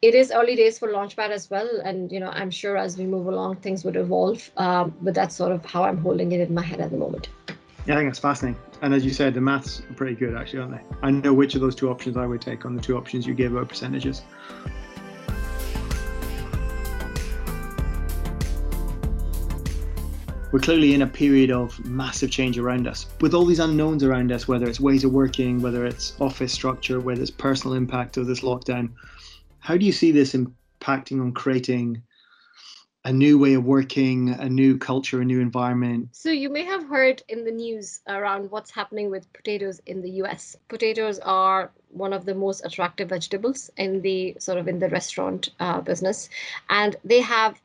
it 0.08 0.16
is 0.22 0.32
early 0.40 0.56
days 0.56 0.76
for 0.80 0.88
Launchpad 0.96 1.32
as 1.38 1.46
well, 1.54 1.70
and 1.90 2.12
you 2.14 2.20
know 2.24 2.32
I'm 2.42 2.52
sure 2.62 2.76
as 2.86 2.98
we 3.00 3.06
move 3.14 3.28
along 3.34 3.56
things 3.68 3.84
would 3.86 3.96
evolve. 3.96 4.50
Um, 4.66 4.94
but 5.06 5.14
that's 5.20 5.36
sort 5.42 5.52
of 5.52 5.66
how 5.74 5.82
I'm 5.90 6.00
holding 6.08 6.32
it 6.36 6.42
in 6.48 6.54
my 6.60 6.66
head 6.72 6.82
at 6.86 6.92
the 6.96 7.00
moment. 7.06 7.30
Yeah, 7.88 7.96
I 7.96 7.98
think 7.98 8.10
that's 8.10 8.20
fascinating. 8.20 8.60
And 8.82 8.94
as 8.94 9.04
you 9.08 9.14
said, 9.20 9.34
the 9.34 9.42
maths 9.50 9.80
are 9.90 9.96
pretty 10.02 10.16
good 10.24 10.36
actually, 10.40 10.60
aren't 10.60 10.74
they? 10.78 10.84
I 11.08 11.10
know 11.12 11.34
which 11.42 11.56
of 11.56 11.62
those 11.62 11.76
two 11.82 11.90
options 11.90 12.18
I 12.24 12.26
would 12.32 12.42
take 12.50 12.66
on 12.66 12.76
the 12.76 12.84
two 12.88 12.98
options 13.02 13.26
you 13.26 13.34
gave 13.42 13.54
about 13.54 13.70
percentages. 13.70 14.24
We're 20.50 20.60
clearly 20.60 20.94
in 20.94 21.02
a 21.02 21.08
period 21.08 21.52
of 21.52 21.78
massive 21.84 22.32
change 22.32 22.58
around 22.58 22.88
us. 22.88 23.06
With 23.20 23.34
all 23.34 23.44
these 23.44 23.60
unknowns 23.60 24.02
around 24.02 24.32
us, 24.32 24.48
whether 24.48 24.66
it's 24.66 24.80
ways 24.80 25.04
of 25.04 25.12
working, 25.12 25.62
whether 25.62 25.86
it's 25.86 26.20
office 26.22 26.54
structure, 26.54 27.02
whether 27.02 27.22
it's 27.22 27.30
personal 27.30 27.76
impact 27.76 28.16
of 28.16 28.28
this 28.28 28.40
lockdown, 28.40 28.92
how 29.60 29.76
do 29.76 29.86
you 29.86 29.92
see 29.92 30.14
this 30.14 30.34
impacting 30.34 31.20
on 31.20 31.34
creating 31.34 32.02
a 33.04 33.12
new 33.12 33.38
way 33.38 33.56
of 33.56 33.66
working, 33.66 34.30
a 34.30 34.48
new 34.48 34.78
culture, 34.78 35.20
a 35.20 35.26
new 35.26 35.42
environment? 35.42 36.08
So, 36.14 36.30
you 36.30 36.50
may 36.50 36.64
have 36.64 36.88
heard 36.88 37.22
in 37.28 37.44
the 37.44 37.52
news 37.52 38.00
around 38.08 38.50
what's 38.50 38.72
happening 38.72 39.10
with 39.10 39.32
potatoes 39.34 39.82
in 39.86 40.02
the 40.02 40.12
US. 40.24 40.56
Potatoes 40.70 41.20
are 41.20 41.72
one 41.90 42.14
of 42.14 42.24
the 42.24 42.36
most 42.36 42.66
attractive 42.66 43.10
vegetables 43.10 43.70
in 43.76 44.02
the 44.02 44.38
sort 44.40 44.60
of 44.60 44.70
in 44.70 44.80
the 44.80 44.88
restaurant 44.88 45.50
uh, 45.60 45.82
business, 45.82 46.30
and 46.70 46.96
they 47.04 47.20
have 47.20 47.62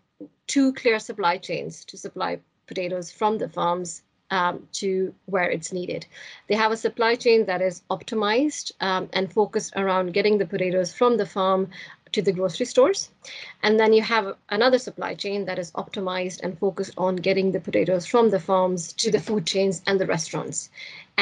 two 0.49 0.73
clear 0.73 0.99
supply 0.99 1.39
chains 1.39 1.85
to 1.85 1.97
supply 1.97 2.41
potatoes 2.73 3.11
from 3.11 3.39
the 3.39 3.49
farms 3.49 4.03
um, 4.33 4.67
to 4.81 5.15
where 5.27 5.51
it's 5.51 5.73
needed. 5.73 6.07
They 6.49 6.57
have 6.57 6.73
a 6.73 6.83
supply 6.87 7.15
chain 7.17 7.45
that 7.47 7.61
is 7.61 7.83
optimized 7.91 8.73
um, 8.81 9.09
and 9.13 9.33
focused 9.33 9.73
around 9.77 10.15
getting 10.15 10.39
the 10.39 10.47
potatoes 10.47 10.95
from 10.95 11.19
the 11.19 11.27
farm 11.27 11.69
to 12.13 12.23
the 12.23 12.33
grocery 12.33 12.67
stores. 12.67 13.11
And 13.63 13.79
then 13.79 13.93
you 13.93 14.03
have 14.03 14.37
another 14.49 14.79
supply 14.79 15.15
chain 15.15 15.45
that 15.47 15.59
is 15.59 15.73
optimized 15.73 16.41
and 16.43 16.59
focused 16.59 16.95
on 16.97 17.17
getting 17.17 17.53
the 17.53 17.61
potatoes 17.61 18.07
from 18.07 18.31
the 18.31 18.41
farms 18.41 18.93
to 18.95 19.11
the 19.11 19.21
food 19.21 19.47
chains 19.47 19.83
and 19.87 20.01
the 20.01 20.07
restaurants. 20.07 20.71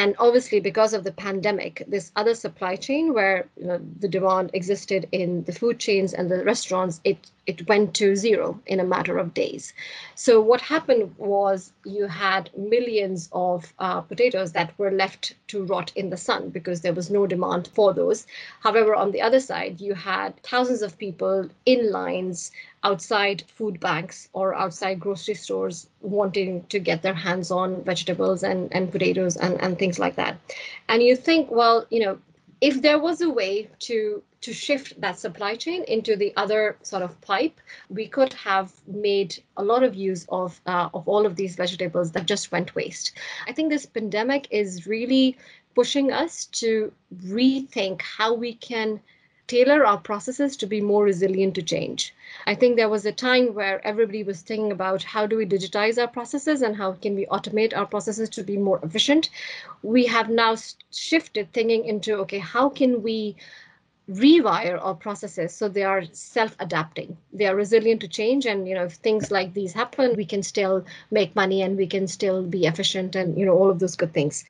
And 0.00 0.14
obviously, 0.19 0.61
because 0.61 0.95
of 0.95 1.04
the 1.04 1.12
pandemic, 1.12 1.85
this 1.87 2.11
other 2.16 2.35
supply 2.35 2.76
chain 2.76 3.12
where 3.12 3.47
you 3.59 3.66
know, 3.66 3.80
the 3.99 4.09
demand 4.09 4.49
existed 4.54 5.07
in 5.12 5.45
the 5.45 5.52
food 5.52 5.78
chains 5.78 6.14
and 6.14 6.30
the 6.30 6.42
restaurants, 6.42 7.02
it 7.04 7.30
it 7.47 7.69
went 7.69 7.95
to 7.95 8.14
zero 8.14 8.61
in 8.66 8.80
a 8.80 8.85
matter 8.85 9.19
of 9.19 9.35
days. 9.35 9.73
So 10.14 10.40
what 10.40 10.61
happened 10.61 11.14
was 11.19 11.73
you 11.85 12.07
had 12.07 12.49
millions 12.57 13.28
of 13.33 13.73
uh, 13.78 14.00
potatoes 14.02 14.52
that 14.52 14.73
were 14.78 14.90
left 14.92 15.35
to 15.49 15.64
rot 15.64 15.92
in 15.97 16.11
the 16.11 16.16
sun 16.16 16.50
because 16.50 16.80
there 16.80 16.92
was 16.92 17.11
no 17.11 17.26
demand 17.26 17.69
for 17.75 17.92
those. 17.92 18.26
However, 18.61 18.95
on 18.95 19.11
the 19.11 19.23
other 19.23 19.40
side, 19.40 19.80
you 19.80 19.95
had 19.95 20.40
thousands 20.42 20.83
of 20.83 20.99
people 20.99 21.50
in 21.66 21.90
lines 21.90 22.52
outside 22.83 23.42
food 23.54 23.80
banks 23.80 24.28
or 24.33 24.54
outside 24.54 25.00
grocery 25.00 25.35
stores 25.35 25.88
wanting 26.00 26.64
to 26.69 26.78
get 26.78 27.02
their 27.02 27.14
hands 27.14 27.50
on 27.50 27.83
vegetables 27.85 28.42
and, 28.42 28.73
and 28.73 28.92
potatoes 28.92 29.37
and, 29.37 29.61
and 29.61 29.78
things 29.78 29.89
like 29.99 30.16
that. 30.16 30.38
And 30.88 31.02
you 31.02 31.16
think, 31.16 31.50
well, 31.50 31.87
you 31.90 32.00
know, 32.00 32.18
if 32.61 32.82
there 32.82 32.99
was 32.99 33.20
a 33.20 33.30
way 33.30 33.68
to 33.80 34.23
to 34.42 34.54
shift 34.54 34.99
that 35.00 35.18
supply 35.18 35.54
chain 35.54 35.85
into 35.85 36.16
the 36.16 36.32
other 36.37 36.78
sort 36.82 37.02
of 37.02 37.20
pipe, 37.20 37.61
we 37.90 38.06
could 38.06 38.32
have 38.32 38.73
made 38.87 39.42
a 39.59 39.62
lot 39.62 39.82
of 39.82 39.94
use 39.94 40.26
of 40.30 40.61
uh, 40.66 40.88
of 40.94 41.06
all 41.09 41.26
of 41.26 41.37
these 41.37 41.56
vegetables 41.56 42.12
that 42.12 42.26
just 42.26 42.52
went 42.52 42.75
waste. 42.75 43.12
I 43.47 43.52
think 43.52 43.70
this 43.70 43.87
pandemic 43.87 44.47
is 44.50 44.87
really 44.87 45.37
pushing 45.75 46.11
us 46.12 46.47
to 46.47 46.92
rethink 47.25 48.02
how 48.02 48.35
we 48.35 48.54
can 48.54 49.00
tailor 49.50 49.85
our 49.85 49.99
processes 49.99 50.57
to 50.57 50.66
be 50.66 50.80
more 50.80 51.02
resilient 51.02 51.57
to 51.57 51.62
change. 51.62 52.14
I 52.47 52.54
think 52.54 52.76
there 52.76 52.88
was 52.88 53.04
a 53.04 53.11
time 53.11 53.52
where 53.52 53.85
everybody 53.85 54.23
was 54.23 54.42
thinking 54.42 54.71
about 54.71 55.02
how 55.02 55.26
do 55.26 55.37
we 55.37 55.45
digitize 55.45 56.00
our 56.00 56.07
processes 56.07 56.62
and 56.62 56.76
how 56.76 56.92
can 56.92 57.16
we 57.16 57.26
automate 57.26 57.76
our 57.76 57.87
processes 57.87 58.28
to 58.30 58.45
be 58.45 58.57
more 58.57 58.78
efficient. 58.85 59.28
We 59.83 60.07
have 60.07 60.30
now 60.30 60.54
shifted 60.92 61.52
thinking 61.52 61.85
into 61.85 62.14
okay, 62.19 62.38
how 62.38 62.69
can 62.69 63.02
we 63.02 63.37
rewire 64.09 64.78
our 64.85 64.95
processes 64.95 65.54
so 65.54 65.69
they 65.69 65.85
are 65.85 66.02
self-adapting 66.12 67.16
they 67.33 67.47
are 67.47 67.54
resilient 67.54 68.00
to 68.00 68.09
change 68.09 68.45
and 68.45 68.66
you 68.66 68.75
know 68.75 68.87
if 68.87 68.95
things 68.95 69.30
like 69.30 69.54
these 69.54 69.73
happen 69.73 70.16
we 70.16 70.25
can 70.25 70.42
still 70.42 70.85
make 71.12 71.37
money 71.37 71.62
and 71.62 71.76
we 71.76 71.87
can 71.87 72.09
still 72.09 72.42
be 72.42 72.66
efficient 72.66 73.14
and 73.14 73.38
you 73.38 73.47
know 73.47 73.57
all 73.57 73.71
of 73.71 73.78
those 73.78 73.95
good 73.95 74.12
things 74.12 74.45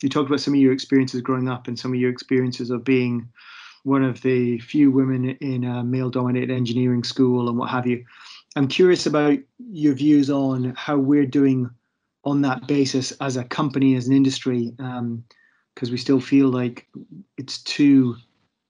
you 0.00 0.08
talked 0.08 0.28
about 0.30 0.40
some 0.40 0.54
of 0.54 0.60
your 0.60 0.72
experiences 0.72 1.20
growing 1.22 1.48
up 1.48 1.66
and 1.66 1.76
some 1.76 1.92
of 1.92 1.98
your 1.98 2.10
experiences 2.10 2.70
of 2.70 2.84
being 2.84 3.28
one 3.84 4.02
of 4.02 4.20
the 4.22 4.58
few 4.58 4.90
women 4.90 5.30
in 5.40 5.64
a 5.64 5.84
male 5.84 6.10
dominated 6.10 6.50
engineering 6.50 7.04
school 7.04 7.48
and 7.48 7.56
what 7.56 7.70
have 7.70 7.86
you. 7.86 8.04
I'm 8.56 8.68
curious 8.68 9.06
about 9.06 9.38
your 9.58 9.94
views 9.94 10.30
on 10.30 10.74
how 10.76 10.96
we're 10.96 11.26
doing 11.26 11.70
on 12.24 12.42
that 12.42 12.66
basis 12.66 13.12
as 13.20 13.36
a 13.36 13.44
company, 13.44 13.94
as 13.96 14.06
an 14.06 14.14
industry, 14.14 14.72
because 14.76 14.98
um, 14.98 15.24
we 15.90 15.96
still 15.96 16.20
feel 16.20 16.48
like 16.48 16.86
it's 17.36 17.58
too 17.58 18.16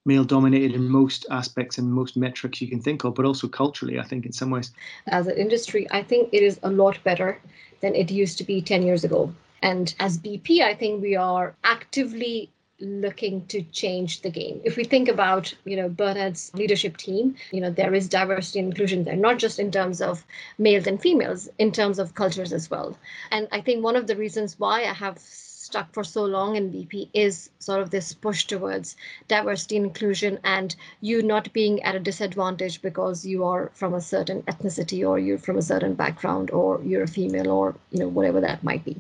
male 0.07 0.25
dominated 0.25 0.75
in 0.75 0.89
most 0.89 1.27
aspects 1.31 1.79
and 1.79 1.93
most 1.93 2.17
metrics 2.17 2.61
you 2.61 2.69
can 2.69 2.81
think 2.81 3.05
of, 3.05 3.15
but 3.15 3.25
also 3.25 3.49
culturally, 3.49 3.99
I 3.99 4.05
think, 4.05 4.27
in 4.27 4.33
some 4.33 4.51
ways. 4.51 4.73
As 5.07 5.27
an 5.27 5.37
industry, 5.37 5.87
I 5.91 6.03
think 6.03 6.29
it 6.33 6.43
is 6.43 6.59
a 6.63 6.71
lot 6.71 7.03
better 7.05 7.41
than 7.81 7.95
it 7.95 8.11
used 8.11 8.37
to 8.39 8.45
be 8.45 8.61
10 8.61 8.83
years 8.83 9.05
ago. 9.05 9.33
And 9.63 9.95
as 9.99 10.19
BP, 10.19 10.61
I 10.61 10.75
think 10.75 11.01
we 11.01 11.17
are 11.17 11.55
actively 11.65 12.51
looking 12.81 13.47
to 13.47 13.63
change 13.63 14.23
the 14.23 14.31
game. 14.31 14.61
If 14.65 14.77
we 14.77 14.85
think 14.85 15.09
about, 15.09 15.55
you 15.65 15.77
know, 15.77 15.89
Bernard's 15.89 16.53
leadership 16.55 16.97
team, 16.97 17.37
you 17.53 17.61
know, 17.61 17.71
there 17.71 17.95
is 17.95 18.09
diversity 18.09 18.59
and 18.59 18.69
inclusion 18.69 19.05
there, 19.05 19.17
not 19.17 19.39
just 19.39 19.59
in 19.59 19.71
terms 19.71 20.01
of 20.01 20.25
males 20.59 20.87
and 20.87 21.01
females, 21.01 21.49
in 21.59 21.73
terms 21.73 21.99
of 21.99 22.15
cultures 22.15 22.53
as 22.53 22.71
well. 22.71 22.97
And 23.31 23.49
I 23.53 23.61
think 23.61 23.83
one 23.85 23.97
of 23.97 24.07
the 24.07 24.17
reasons 24.17 24.59
why 24.59 24.81
I 24.83 24.93
have 24.93 25.19
stuck 25.75 25.93
for 25.93 26.05
so 26.05 26.25
long 26.25 26.55
in 26.55 26.71
BP 26.71 27.09
is 27.13 27.51
sort 27.59 27.81
of 27.81 27.91
this 27.91 28.15
push 28.15 28.45
towards 28.45 28.97
diversity 29.27 29.77
and 29.77 29.87
inclusion 29.87 30.39
and 30.45 30.77
you 31.01 31.21
not 31.21 31.53
being 31.53 31.83
at 31.83 31.97
a 31.97 31.99
disadvantage 31.99 32.81
because 32.81 33.27
you 33.27 33.43
are 33.45 33.73
from 33.75 33.93
a 33.93 34.01
certain 34.01 34.41
ethnicity 34.43 35.01
or 35.09 35.19
you're 35.19 35.45
from 35.47 35.59
a 35.59 35.63
certain 35.73 35.95
background 35.95 36.53
or 36.53 36.81
you're 36.85 37.03
a 37.03 37.09
female 37.09 37.51
or 37.51 37.75
you 37.91 37.99
know 37.99 38.07
whatever 38.07 38.41
that 38.41 38.63
might 38.63 38.85
be. 38.85 38.97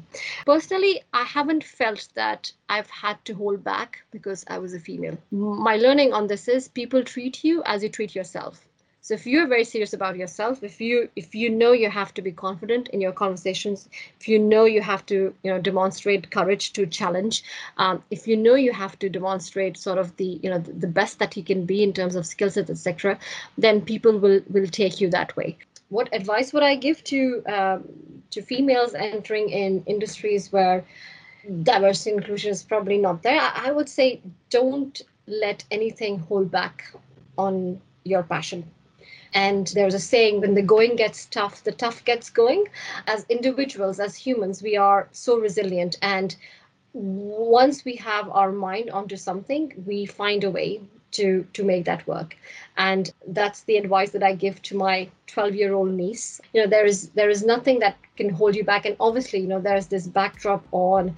Personally, 0.46 1.00
I 1.12 1.22
haven't 1.22 1.62
felt 1.62 2.08
that 2.14 2.50
I've 2.68 2.90
had 2.90 3.24
to 3.26 3.34
hold 3.34 3.62
back 3.62 4.02
because 4.10 4.44
I 4.48 4.58
was 4.58 4.74
a 4.74 4.80
female. 4.80 5.16
My 5.30 5.76
learning 5.76 6.12
on 6.12 6.26
this 6.26 6.48
is 6.48 6.66
people 6.66 7.04
treat 7.04 7.44
you 7.44 7.62
as 7.66 7.84
you 7.84 7.88
treat 7.88 8.16
yourself. 8.16 8.66
So 9.04 9.12
if 9.12 9.26
you're 9.26 9.46
very 9.46 9.64
serious 9.64 9.92
about 9.92 10.16
yourself, 10.16 10.62
if 10.62 10.80
you 10.80 11.10
if 11.14 11.34
you 11.34 11.50
know 11.50 11.72
you 11.72 11.90
have 11.90 12.14
to 12.14 12.22
be 12.22 12.32
confident 12.32 12.88
in 12.88 13.02
your 13.02 13.12
conversations, 13.12 13.86
if 14.18 14.26
you 14.26 14.38
know 14.38 14.64
you 14.64 14.80
have 14.80 15.04
to 15.06 15.34
you 15.42 15.50
know 15.50 15.60
demonstrate 15.60 16.30
courage 16.30 16.72
to 16.72 16.86
challenge, 16.86 17.44
um, 17.76 18.02
if 18.10 18.26
you 18.26 18.34
know 18.34 18.54
you 18.54 18.72
have 18.72 18.98
to 19.00 19.10
demonstrate 19.10 19.76
sort 19.76 19.98
of 19.98 20.16
the 20.16 20.40
you 20.42 20.48
know 20.48 20.56
the, 20.58 20.72
the 20.72 20.86
best 20.86 21.18
that 21.18 21.36
you 21.36 21.44
can 21.44 21.66
be 21.66 21.82
in 21.82 21.92
terms 21.92 22.14
of 22.14 22.24
skill 22.24 22.48
sets, 22.48 22.70
etc., 22.70 23.18
then 23.58 23.82
people 23.82 24.18
will 24.18 24.40
will 24.48 24.66
take 24.66 25.02
you 25.02 25.10
that 25.10 25.36
way. 25.36 25.58
What 25.90 26.08
advice 26.14 26.54
would 26.54 26.62
I 26.62 26.74
give 26.74 27.04
to 27.04 27.42
um, 27.46 27.84
to 28.30 28.40
females 28.40 28.94
entering 28.94 29.50
in 29.50 29.82
industries 29.84 30.50
where 30.50 30.82
diversity 31.62 32.16
inclusion 32.16 32.52
is 32.52 32.62
probably 32.62 32.96
not 32.96 33.22
there? 33.22 33.38
I, 33.38 33.68
I 33.68 33.70
would 33.70 33.90
say 33.90 34.22
don't 34.48 34.98
let 35.26 35.62
anything 35.70 36.20
hold 36.20 36.50
back 36.50 36.90
on 37.36 37.82
your 38.04 38.22
passion 38.22 38.64
and 39.34 39.66
there's 39.68 39.94
a 39.94 39.98
saying 39.98 40.40
when 40.40 40.54
the 40.54 40.62
going 40.62 40.96
gets 40.96 41.26
tough, 41.26 41.64
the 41.64 41.72
tough 41.72 42.04
gets 42.04 42.30
going. 42.30 42.66
As 43.06 43.26
individuals, 43.28 43.98
as 44.00 44.14
humans, 44.14 44.62
we 44.62 44.76
are 44.76 45.08
so 45.12 45.38
resilient. 45.38 45.98
And 46.02 46.36
once 46.92 47.84
we 47.84 47.96
have 47.96 48.28
our 48.30 48.52
mind 48.52 48.90
onto 48.90 49.16
something, 49.16 49.72
we 49.84 50.06
find 50.06 50.44
a 50.44 50.50
way 50.50 50.80
to 51.14 51.46
to 51.52 51.64
make 51.64 51.84
that 51.84 52.06
work 52.08 52.36
and 52.76 53.12
that's 53.28 53.62
the 53.62 53.76
advice 53.76 54.10
that 54.10 54.22
i 54.24 54.34
give 54.34 54.60
to 54.62 54.76
my 54.76 55.08
12 55.28 55.54
year 55.54 55.72
old 55.72 55.90
niece 55.90 56.40
you 56.52 56.60
know 56.60 56.66
there 56.66 56.84
is 56.84 57.10
there 57.10 57.30
is 57.30 57.44
nothing 57.44 57.78
that 57.78 57.96
can 58.16 58.28
hold 58.28 58.56
you 58.56 58.64
back 58.64 58.84
and 58.84 58.96
obviously 58.98 59.38
you 59.38 59.46
know 59.46 59.60
there's 59.60 59.86
this 59.86 60.08
backdrop 60.08 60.66
on 60.72 61.16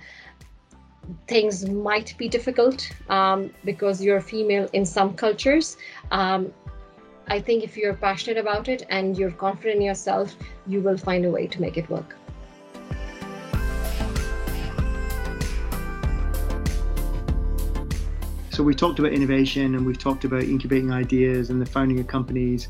things 1.28 1.68
might 1.68 2.14
be 2.18 2.28
difficult 2.28 2.90
um, 3.08 3.50
because 3.64 4.02
you're 4.02 4.18
a 4.18 4.28
female 4.34 4.68
in 4.72 4.84
some 4.84 5.14
cultures 5.14 5.76
um, 6.10 6.52
I 7.28 7.40
think 7.40 7.64
if 7.64 7.76
you're 7.76 7.94
passionate 7.94 8.38
about 8.38 8.68
it 8.68 8.86
and 8.88 9.18
you're 9.18 9.32
confident 9.32 9.76
in 9.76 9.82
yourself, 9.82 10.36
you 10.68 10.80
will 10.80 10.96
find 10.96 11.24
a 11.24 11.30
way 11.30 11.48
to 11.48 11.60
make 11.60 11.76
it 11.76 11.90
work. 11.90 12.14
So 18.50 18.62
we 18.62 18.74
talked 18.74 19.00
about 19.00 19.12
innovation 19.12 19.74
and 19.74 19.84
we've 19.84 19.98
talked 19.98 20.24
about 20.24 20.44
incubating 20.44 20.92
ideas 20.92 21.50
and 21.50 21.60
the 21.60 21.66
founding 21.66 21.98
of 21.98 22.06
companies. 22.06 22.68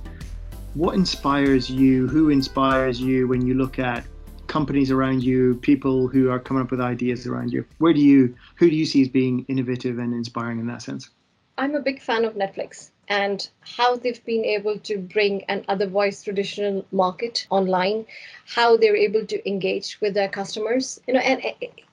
What 0.72 0.94
inspires 0.94 1.68
you? 1.68 2.08
Who 2.08 2.30
inspires 2.30 2.98
you 2.98 3.28
when 3.28 3.46
you 3.46 3.54
look 3.54 3.78
at 3.78 4.04
companies 4.46 4.90
around 4.90 5.22
you, 5.22 5.56
people 5.56 6.08
who 6.08 6.30
are 6.30 6.40
coming 6.40 6.62
up 6.62 6.70
with 6.70 6.80
ideas 6.80 7.26
around 7.26 7.52
you? 7.52 7.66
Where 7.78 7.92
do 7.92 8.00
you 8.00 8.34
who 8.56 8.70
do 8.70 8.74
you 8.74 8.86
see 8.86 9.02
as 9.02 9.08
being 9.08 9.44
innovative 9.48 9.98
and 9.98 10.14
inspiring 10.14 10.60
in 10.60 10.66
that 10.68 10.80
sense? 10.80 11.10
I'm 11.58 11.74
a 11.74 11.80
big 11.80 12.00
fan 12.00 12.24
of 12.24 12.34
Netflix. 12.34 12.90
And 13.08 13.48
how 13.60 13.96
they've 13.96 14.24
been 14.24 14.44
able 14.44 14.78
to 14.80 14.98
bring 14.98 15.44
an 15.44 15.64
otherwise 15.68 16.22
traditional 16.22 16.84
market 16.90 17.46
online, 17.50 18.06
how 18.46 18.76
they're 18.76 18.96
able 18.96 19.24
to 19.26 19.48
engage 19.48 20.00
with 20.00 20.14
their 20.14 20.28
customers. 20.28 21.00
You 21.06 21.14
know, 21.14 21.20
and 21.20 21.42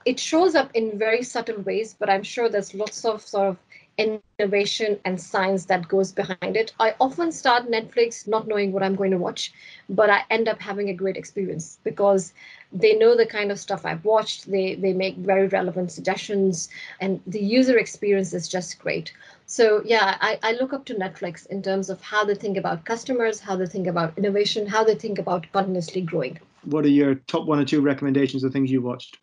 it 0.06 0.20
shows 0.20 0.56
up 0.56 0.72
in 0.74 0.98
very 0.98 1.24
subtle 1.24 1.62
ways, 1.62 1.96
but 1.98 2.10
I'm 2.10 2.24
sure 2.24 2.50
there's 2.50 2.74
lots 2.74 3.06
of 3.06 3.22
sort 3.22 3.50
of 3.50 3.58
innovation 3.98 5.00
and 5.06 5.20
science 5.22 5.66
that 5.66 5.88
goes 5.88 6.12
behind 6.12 6.58
it. 6.58 6.74
I 6.80 6.96
often 7.00 7.32
start 7.32 7.70
Netflix 7.70 8.28
not 8.28 8.48
knowing 8.48 8.72
what 8.72 8.84
I'm 8.84 8.96
going 8.96 9.12
to 9.12 9.18
watch, 9.18 9.54
but 9.90 10.10
I 10.10 10.24
end 10.30 10.48
up 10.48 10.60
having 10.60 10.90
a 10.90 10.94
great 10.94 11.18
experience 11.18 11.78
because 11.84 12.34
they 12.72 12.96
know 12.96 13.16
the 13.16 13.26
kind 13.26 13.52
of 13.52 13.60
stuff 13.60 13.86
I've 13.86 14.04
watched. 14.04 14.50
They 14.50 14.76
they 14.76 14.94
make 14.94 15.18
very 15.18 15.48
relevant 15.48 15.92
suggestions, 15.92 16.70
and 17.00 17.22
the 17.28 17.40
user 17.40 17.78
experience 17.78 18.34
is 18.34 18.48
just 18.48 18.80
great. 18.80 19.14
So 19.46 19.84
yeah, 19.86 20.18
I, 20.22 20.40
I 20.42 20.54
look 20.54 20.74
up 20.74 20.86
to 20.86 20.96
Netflix 20.96 21.46
in 21.48 21.62
terms 21.62 21.90
of 21.90 22.02
how 22.02 22.26
they 22.26 22.36
think 22.36 22.58
about 22.58 22.86
customers, 22.86 23.40
how 23.40 23.56
they 23.56 23.68
think 23.68 23.88
about 23.88 24.18
innovation, 24.18 24.66
how 24.66 24.84
they 24.84 24.96
think 24.96 25.20
about 25.20 25.52
continuously 25.52 26.02
growing. 26.02 26.40
What 26.64 26.86
are 26.86 26.90
your 26.90 27.16
top 27.16 27.46
one 27.46 27.60
or 27.60 27.66
two 27.66 27.82
recommendations 27.82 28.44
of 28.44 28.54
things 28.54 28.72
you 28.72 28.82
watched? 28.82 29.20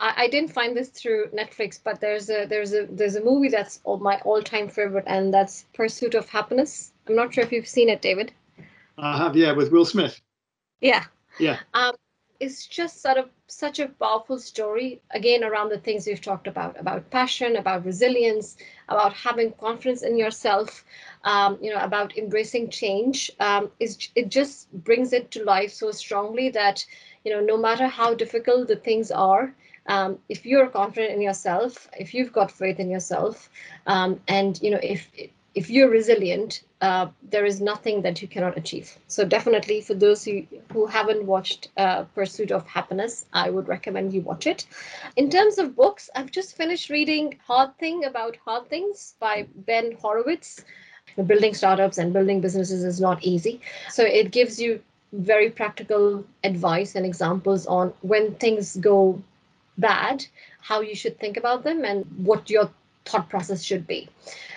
I, 0.00 0.24
I 0.24 0.28
didn't 0.28 0.52
find 0.52 0.76
this 0.76 0.88
through 0.88 1.28
Netflix, 1.28 1.78
but 1.82 2.00
there's 2.00 2.30
a 2.30 2.46
there's 2.46 2.72
a 2.72 2.86
there's 2.90 3.16
a 3.16 3.24
movie 3.24 3.48
that's 3.48 3.80
all, 3.84 3.98
my 3.98 4.18
all-time 4.20 4.68
favorite, 4.68 5.04
and 5.06 5.32
that's 5.32 5.66
Pursuit 5.74 6.14
of 6.14 6.28
Happiness. 6.28 6.92
I'm 7.08 7.16
not 7.16 7.32
sure 7.34 7.44
if 7.44 7.52
you've 7.52 7.68
seen 7.68 7.88
it, 7.88 8.02
David. 8.02 8.32
I 8.98 9.16
have, 9.16 9.36
yeah, 9.36 9.52
with 9.52 9.72
Will 9.72 9.84
Smith. 9.84 10.20
Yeah. 10.80 11.04
Yeah. 11.38 11.58
Um, 11.74 11.94
it's 12.40 12.66
just 12.66 13.00
sort 13.00 13.16
of 13.16 13.30
such 13.46 13.78
a 13.78 13.88
powerful 13.88 14.38
story 14.38 15.00
again 15.12 15.44
around 15.44 15.68
the 15.68 15.78
things 15.78 16.06
we've 16.06 16.20
talked 16.20 16.46
about 16.46 16.78
about 16.78 17.08
passion 17.10 17.56
about 17.56 17.84
resilience 17.84 18.56
about 18.88 19.12
having 19.12 19.52
confidence 19.52 20.02
in 20.02 20.16
yourself 20.16 20.84
um, 21.24 21.56
you 21.62 21.70
know 21.72 21.80
about 21.80 22.16
embracing 22.18 22.68
change 22.68 23.30
um, 23.40 23.70
is 23.78 24.08
it 24.14 24.30
just 24.30 24.72
brings 24.72 25.12
it 25.12 25.30
to 25.30 25.44
life 25.44 25.72
so 25.72 25.90
strongly 25.90 26.48
that 26.50 26.84
you 27.24 27.32
know 27.32 27.40
no 27.40 27.56
matter 27.56 27.86
how 27.86 28.12
difficult 28.12 28.66
the 28.66 28.76
things 28.76 29.10
are 29.10 29.54
um, 29.86 30.18
if 30.28 30.46
you're 30.46 30.68
confident 30.68 31.12
in 31.12 31.20
yourself 31.20 31.88
if 31.98 32.14
you've 32.14 32.32
got 32.32 32.50
faith 32.50 32.80
in 32.80 32.90
yourself 32.90 33.50
um, 33.86 34.20
and 34.28 34.60
you 34.62 34.70
know 34.70 34.80
if 34.82 35.10
if 35.54 35.70
you're 35.70 35.88
resilient 35.88 36.62
uh, 36.80 37.06
there 37.30 37.46
is 37.46 37.60
nothing 37.60 38.02
that 38.02 38.20
you 38.20 38.28
cannot 38.28 38.58
achieve. 38.58 38.98
So 39.08 39.24
definitely 39.24 39.80
for 39.80 39.94
those 39.94 40.22
who, 40.24 40.42
who 40.72 40.84
haven't 40.86 41.24
watched 41.24 41.68
uh, 41.78 42.02
pursuit 42.14 42.50
of 42.50 42.66
happiness 42.66 43.24
i 43.32 43.48
would 43.48 43.68
recommend 43.68 44.12
you 44.12 44.20
watch 44.20 44.46
it. 44.46 44.66
In 45.16 45.30
terms 45.30 45.58
of 45.58 45.76
books 45.76 46.10
i've 46.14 46.30
just 46.30 46.56
finished 46.56 46.90
reading 46.90 47.38
hard 47.46 47.76
thing 47.78 48.04
about 48.04 48.36
hard 48.44 48.68
things 48.68 49.14
by 49.20 49.46
ben 49.68 49.92
horowitz. 49.92 50.64
Building 51.26 51.54
startups 51.54 51.98
and 51.98 52.12
building 52.12 52.40
businesses 52.40 52.82
is 52.82 53.00
not 53.00 53.22
easy. 53.22 53.60
So 53.90 54.02
it 54.02 54.32
gives 54.32 54.60
you 54.60 54.80
very 55.12 55.48
practical 55.48 56.24
advice 56.42 56.96
and 56.96 57.06
examples 57.06 57.66
on 57.66 57.92
when 58.00 58.34
things 58.34 58.76
go 58.76 59.22
bad, 59.78 60.26
how 60.60 60.80
you 60.80 60.94
should 60.94 61.18
think 61.18 61.36
about 61.36 61.64
them, 61.64 61.84
and 61.84 62.04
what 62.16 62.50
your 62.50 62.70
thought 63.04 63.28
process 63.28 63.62
should 63.62 63.86
be. 63.86 64.08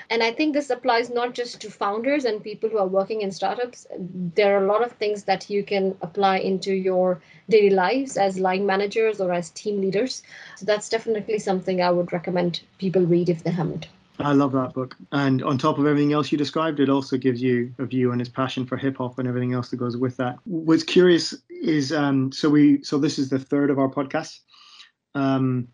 And 0.09 0.23
I 0.23 0.31
think 0.31 0.53
this 0.53 0.69
applies 0.69 1.09
not 1.09 1.33
just 1.33 1.59
to 1.61 1.69
founders 1.69 2.23
and 2.23 2.41
people 2.41 2.69
who 2.69 2.77
are 2.77 2.87
working 2.87 3.21
in 3.21 3.31
startups. 3.31 3.85
There 3.99 4.57
are 4.57 4.63
a 4.63 4.67
lot 4.67 4.83
of 4.83 4.93
things 4.93 5.23
that 5.23 5.49
you 5.49 5.63
can 5.63 5.97
apply 6.01 6.37
into 6.37 6.73
your 6.73 7.21
daily 7.49 7.71
lives 7.71 8.15
as 8.15 8.39
line 8.39 8.65
managers 8.65 9.19
or 9.19 9.33
as 9.33 9.49
team 9.49 9.81
leaders. 9.81 10.23
So 10.55 10.65
that's 10.65 10.87
definitely 10.87 11.39
something 11.39 11.81
I 11.81 11.91
would 11.91 12.13
recommend 12.13 12.61
people 12.77 13.05
read 13.05 13.29
if 13.29 13.43
they 13.43 13.51
haven't. 13.51 13.87
I 14.19 14.33
love 14.33 14.53
that 14.53 14.73
book. 14.73 14.95
And 15.11 15.43
on 15.43 15.57
top 15.57 15.77
of 15.77 15.85
everything 15.85 16.13
else 16.13 16.31
you 16.31 16.37
described, 16.37 16.79
it 16.79 16.89
also 16.89 17.17
gives 17.17 17.41
you 17.41 17.73
a 17.77 17.85
view 17.85 18.11
on 18.11 18.19
his 18.19 18.29
passion 18.29 18.65
for 18.65 18.77
hip 18.77 18.97
hop 18.97 19.19
and 19.19 19.27
everything 19.27 19.53
else 19.53 19.69
that 19.69 19.77
goes 19.77 19.95
with 19.95 20.17
that. 20.17 20.37
What's 20.45 20.83
curious 20.83 21.35
is 21.49 21.91
um, 21.91 22.31
so 22.31 22.49
we 22.49 22.81
so 22.83 22.97
this 22.97 23.19
is 23.19 23.29
the 23.29 23.39
third 23.39 23.69
of 23.69 23.77
our 23.77 23.89
podcast. 23.89 24.39
Um, 25.17 25.67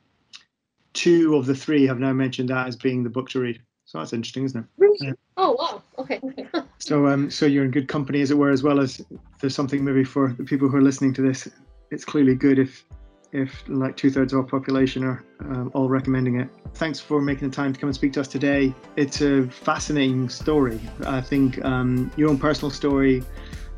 two 0.94 1.36
of 1.36 1.46
the 1.46 1.56
three 1.56 1.86
have 1.86 2.00
now 2.00 2.14
mentioned 2.14 2.50
that 2.50 2.68
as 2.68 2.76
being 2.76 3.04
the 3.04 3.10
book 3.10 3.30
to 3.30 3.40
read. 3.40 3.62
So 3.86 3.98
that's 3.98 4.14
interesting, 4.14 4.46
isn't 4.46 4.62
it? 4.62 4.66
Really? 4.78 4.98
Yeah. 5.02 5.12
Oh 5.38 5.56
wow. 5.60 5.84
Okay. 5.98 6.22
so 6.80 7.08
um, 7.08 7.30
so 7.30 7.46
you're 7.46 7.66
in 7.66 7.72
good 7.72 7.88
company, 7.88 8.22
as 8.22 8.32
it 8.32 8.38
were, 8.38 8.52
as 8.52 8.64
well 8.64 8.80
as 8.80 9.02
there's 9.42 9.56
something 9.56 9.84
maybe 9.84 10.04
for 10.04 10.34
the 10.34 10.44
people 10.44 10.70
who 10.70 10.78
are 10.78 10.82
listening 10.82 11.14
to 11.16 11.22
this. 11.22 11.50
It's 11.92 12.06
clearly 12.06 12.36
good 12.36 12.58
if 12.58 12.86
if 13.34 13.64
like 13.68 13.98
two 13.98 14.12
thirds 14.12 14.32
of 14.32 14.40
our 14.40 14.46
population 14.46 15.04
are 15.04 15.24
um, 15.42 15.72
all 15.74 15.90
recommending 15.90 16.40
it. 16.40 16.50
Thanks 16.76 17.00
for 17.00 17.20
making 17.20 17.50
the 17.50 17.56
time 17.56 17.74
to 17.74 17.80
come 17.80 17.90
and 17.90 17.96
speak 17.96 18.14
to 18.14 18.22
us 18.22 18.28
today. 18.28 18.74
It's 18.96 19.22
a 19.22 19.44
fascinating 19.48 20.30
story. 20.30 20.80
I 21.06 21.20
think 21.20 21.64
um, 21.66 22.12
your 22.16 22.30
own 22.30 22.38
personal 22.38 22.72
story 22.72 23.24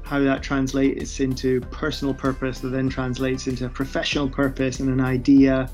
how 0.05 0.19
that 0.19 0.43
translates 0.43 1.19
into 1.19 1.59
personal 1.61 2.13
purpose 2.13 2.59
that 2.59 2.69
then 2.69 2.87
translates 2.87 3.47
into 3.47 3.67
professional 3.67 4.29
purpose 4.29 4.79
and 4.79 4.89
an 4.89 5.01
idea 5.01 5.69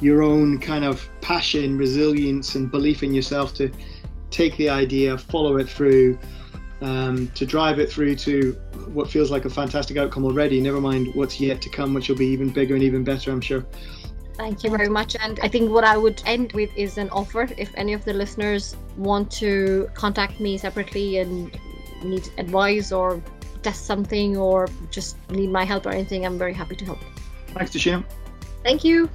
your 0.00 0.22
own 0.22 0.58
kind 0.58 0.84
of 0.84 1.08
passion 1.20 1.78
resilience 1.78 2.54
and 2.54 2.70
belief 2.70 3.02
in 3.02 3.14
yourself 3.14 3.54
to 3.54 3.70
take 4.30 4.56
the 4.58 4.68
idea 4.68 5.16
follow 5.16 5.56
it 5.56 5.68
through 5.68 6.18
um, 6.82 7.28
to 7.28 7.46
drive 7.46 7.78
it 7.78 7.90
through 7.90 8.14
to 8.16 8.52
what 8.92 9.08
feels 9.08 9.30
like 9.30 9.44
a 9.44 9.50
fantastic 9.50 9.96
outcome 9.96 10.24
already 10.24 10.60
never 10.60 10.80
mind 10.80 11.08
what's 11.14 11.40
yet 11.40 11.62
to 11.62 11.70
come 11.70 11.94
which 11.94 12.08
will 12.08 12.16
be 12.16 12.26
even 12.26 12.50
bigger 12.50 12.74
and 12.74 12.82
even 12.82 13.02
better 13.02 13.30
i'm 13.32 13.40
sure 13.40 13.64
Thank 14.34 14.64
you 14.64 14.70
very 14.70 14.88
much. 14.88 15.14
And 15.20 15.38
I 15.42 15.48
think 15.48 15.70
what 15.70 15.84
I 15.84 15.96
would 15.96 16.22
end 16.24 16.52
with 16.52 16.70
is 16.74 16.96
an 16.96 17.10
offer. 17.10 17.46
If 17.58 17.70
any 17.76 17.92
of 17.92 18.04
the 18.04 18.14
listeners 18.14 18.76
want 18.96 19.30
to 19.32 19.90
contact 19.94 20.40
me 20.40 20.56
separately 20.56 21.18
and 21.18 21.54
need 22.02 22.28
advice 22.38 22.92
or 22.92 23.22
test 23.62 23.86
something 23.86 24.36
or 24.36 24.68
just 24.90 25.16
need 25.30 25.50
my 25.50 25.64
help 25.64 25.86
or 25.86 25.90
anything, 25.90 26.26
I'm 26.26 26.38
very 26.38 26.54
happy 26.54 26.76
to 26.76 26.84
help. 26.84 26.98
Thanks, 27.48 27.70
Tashina. 27.72 28.04
Thank 28.62 28.84
you. 28.84 29.08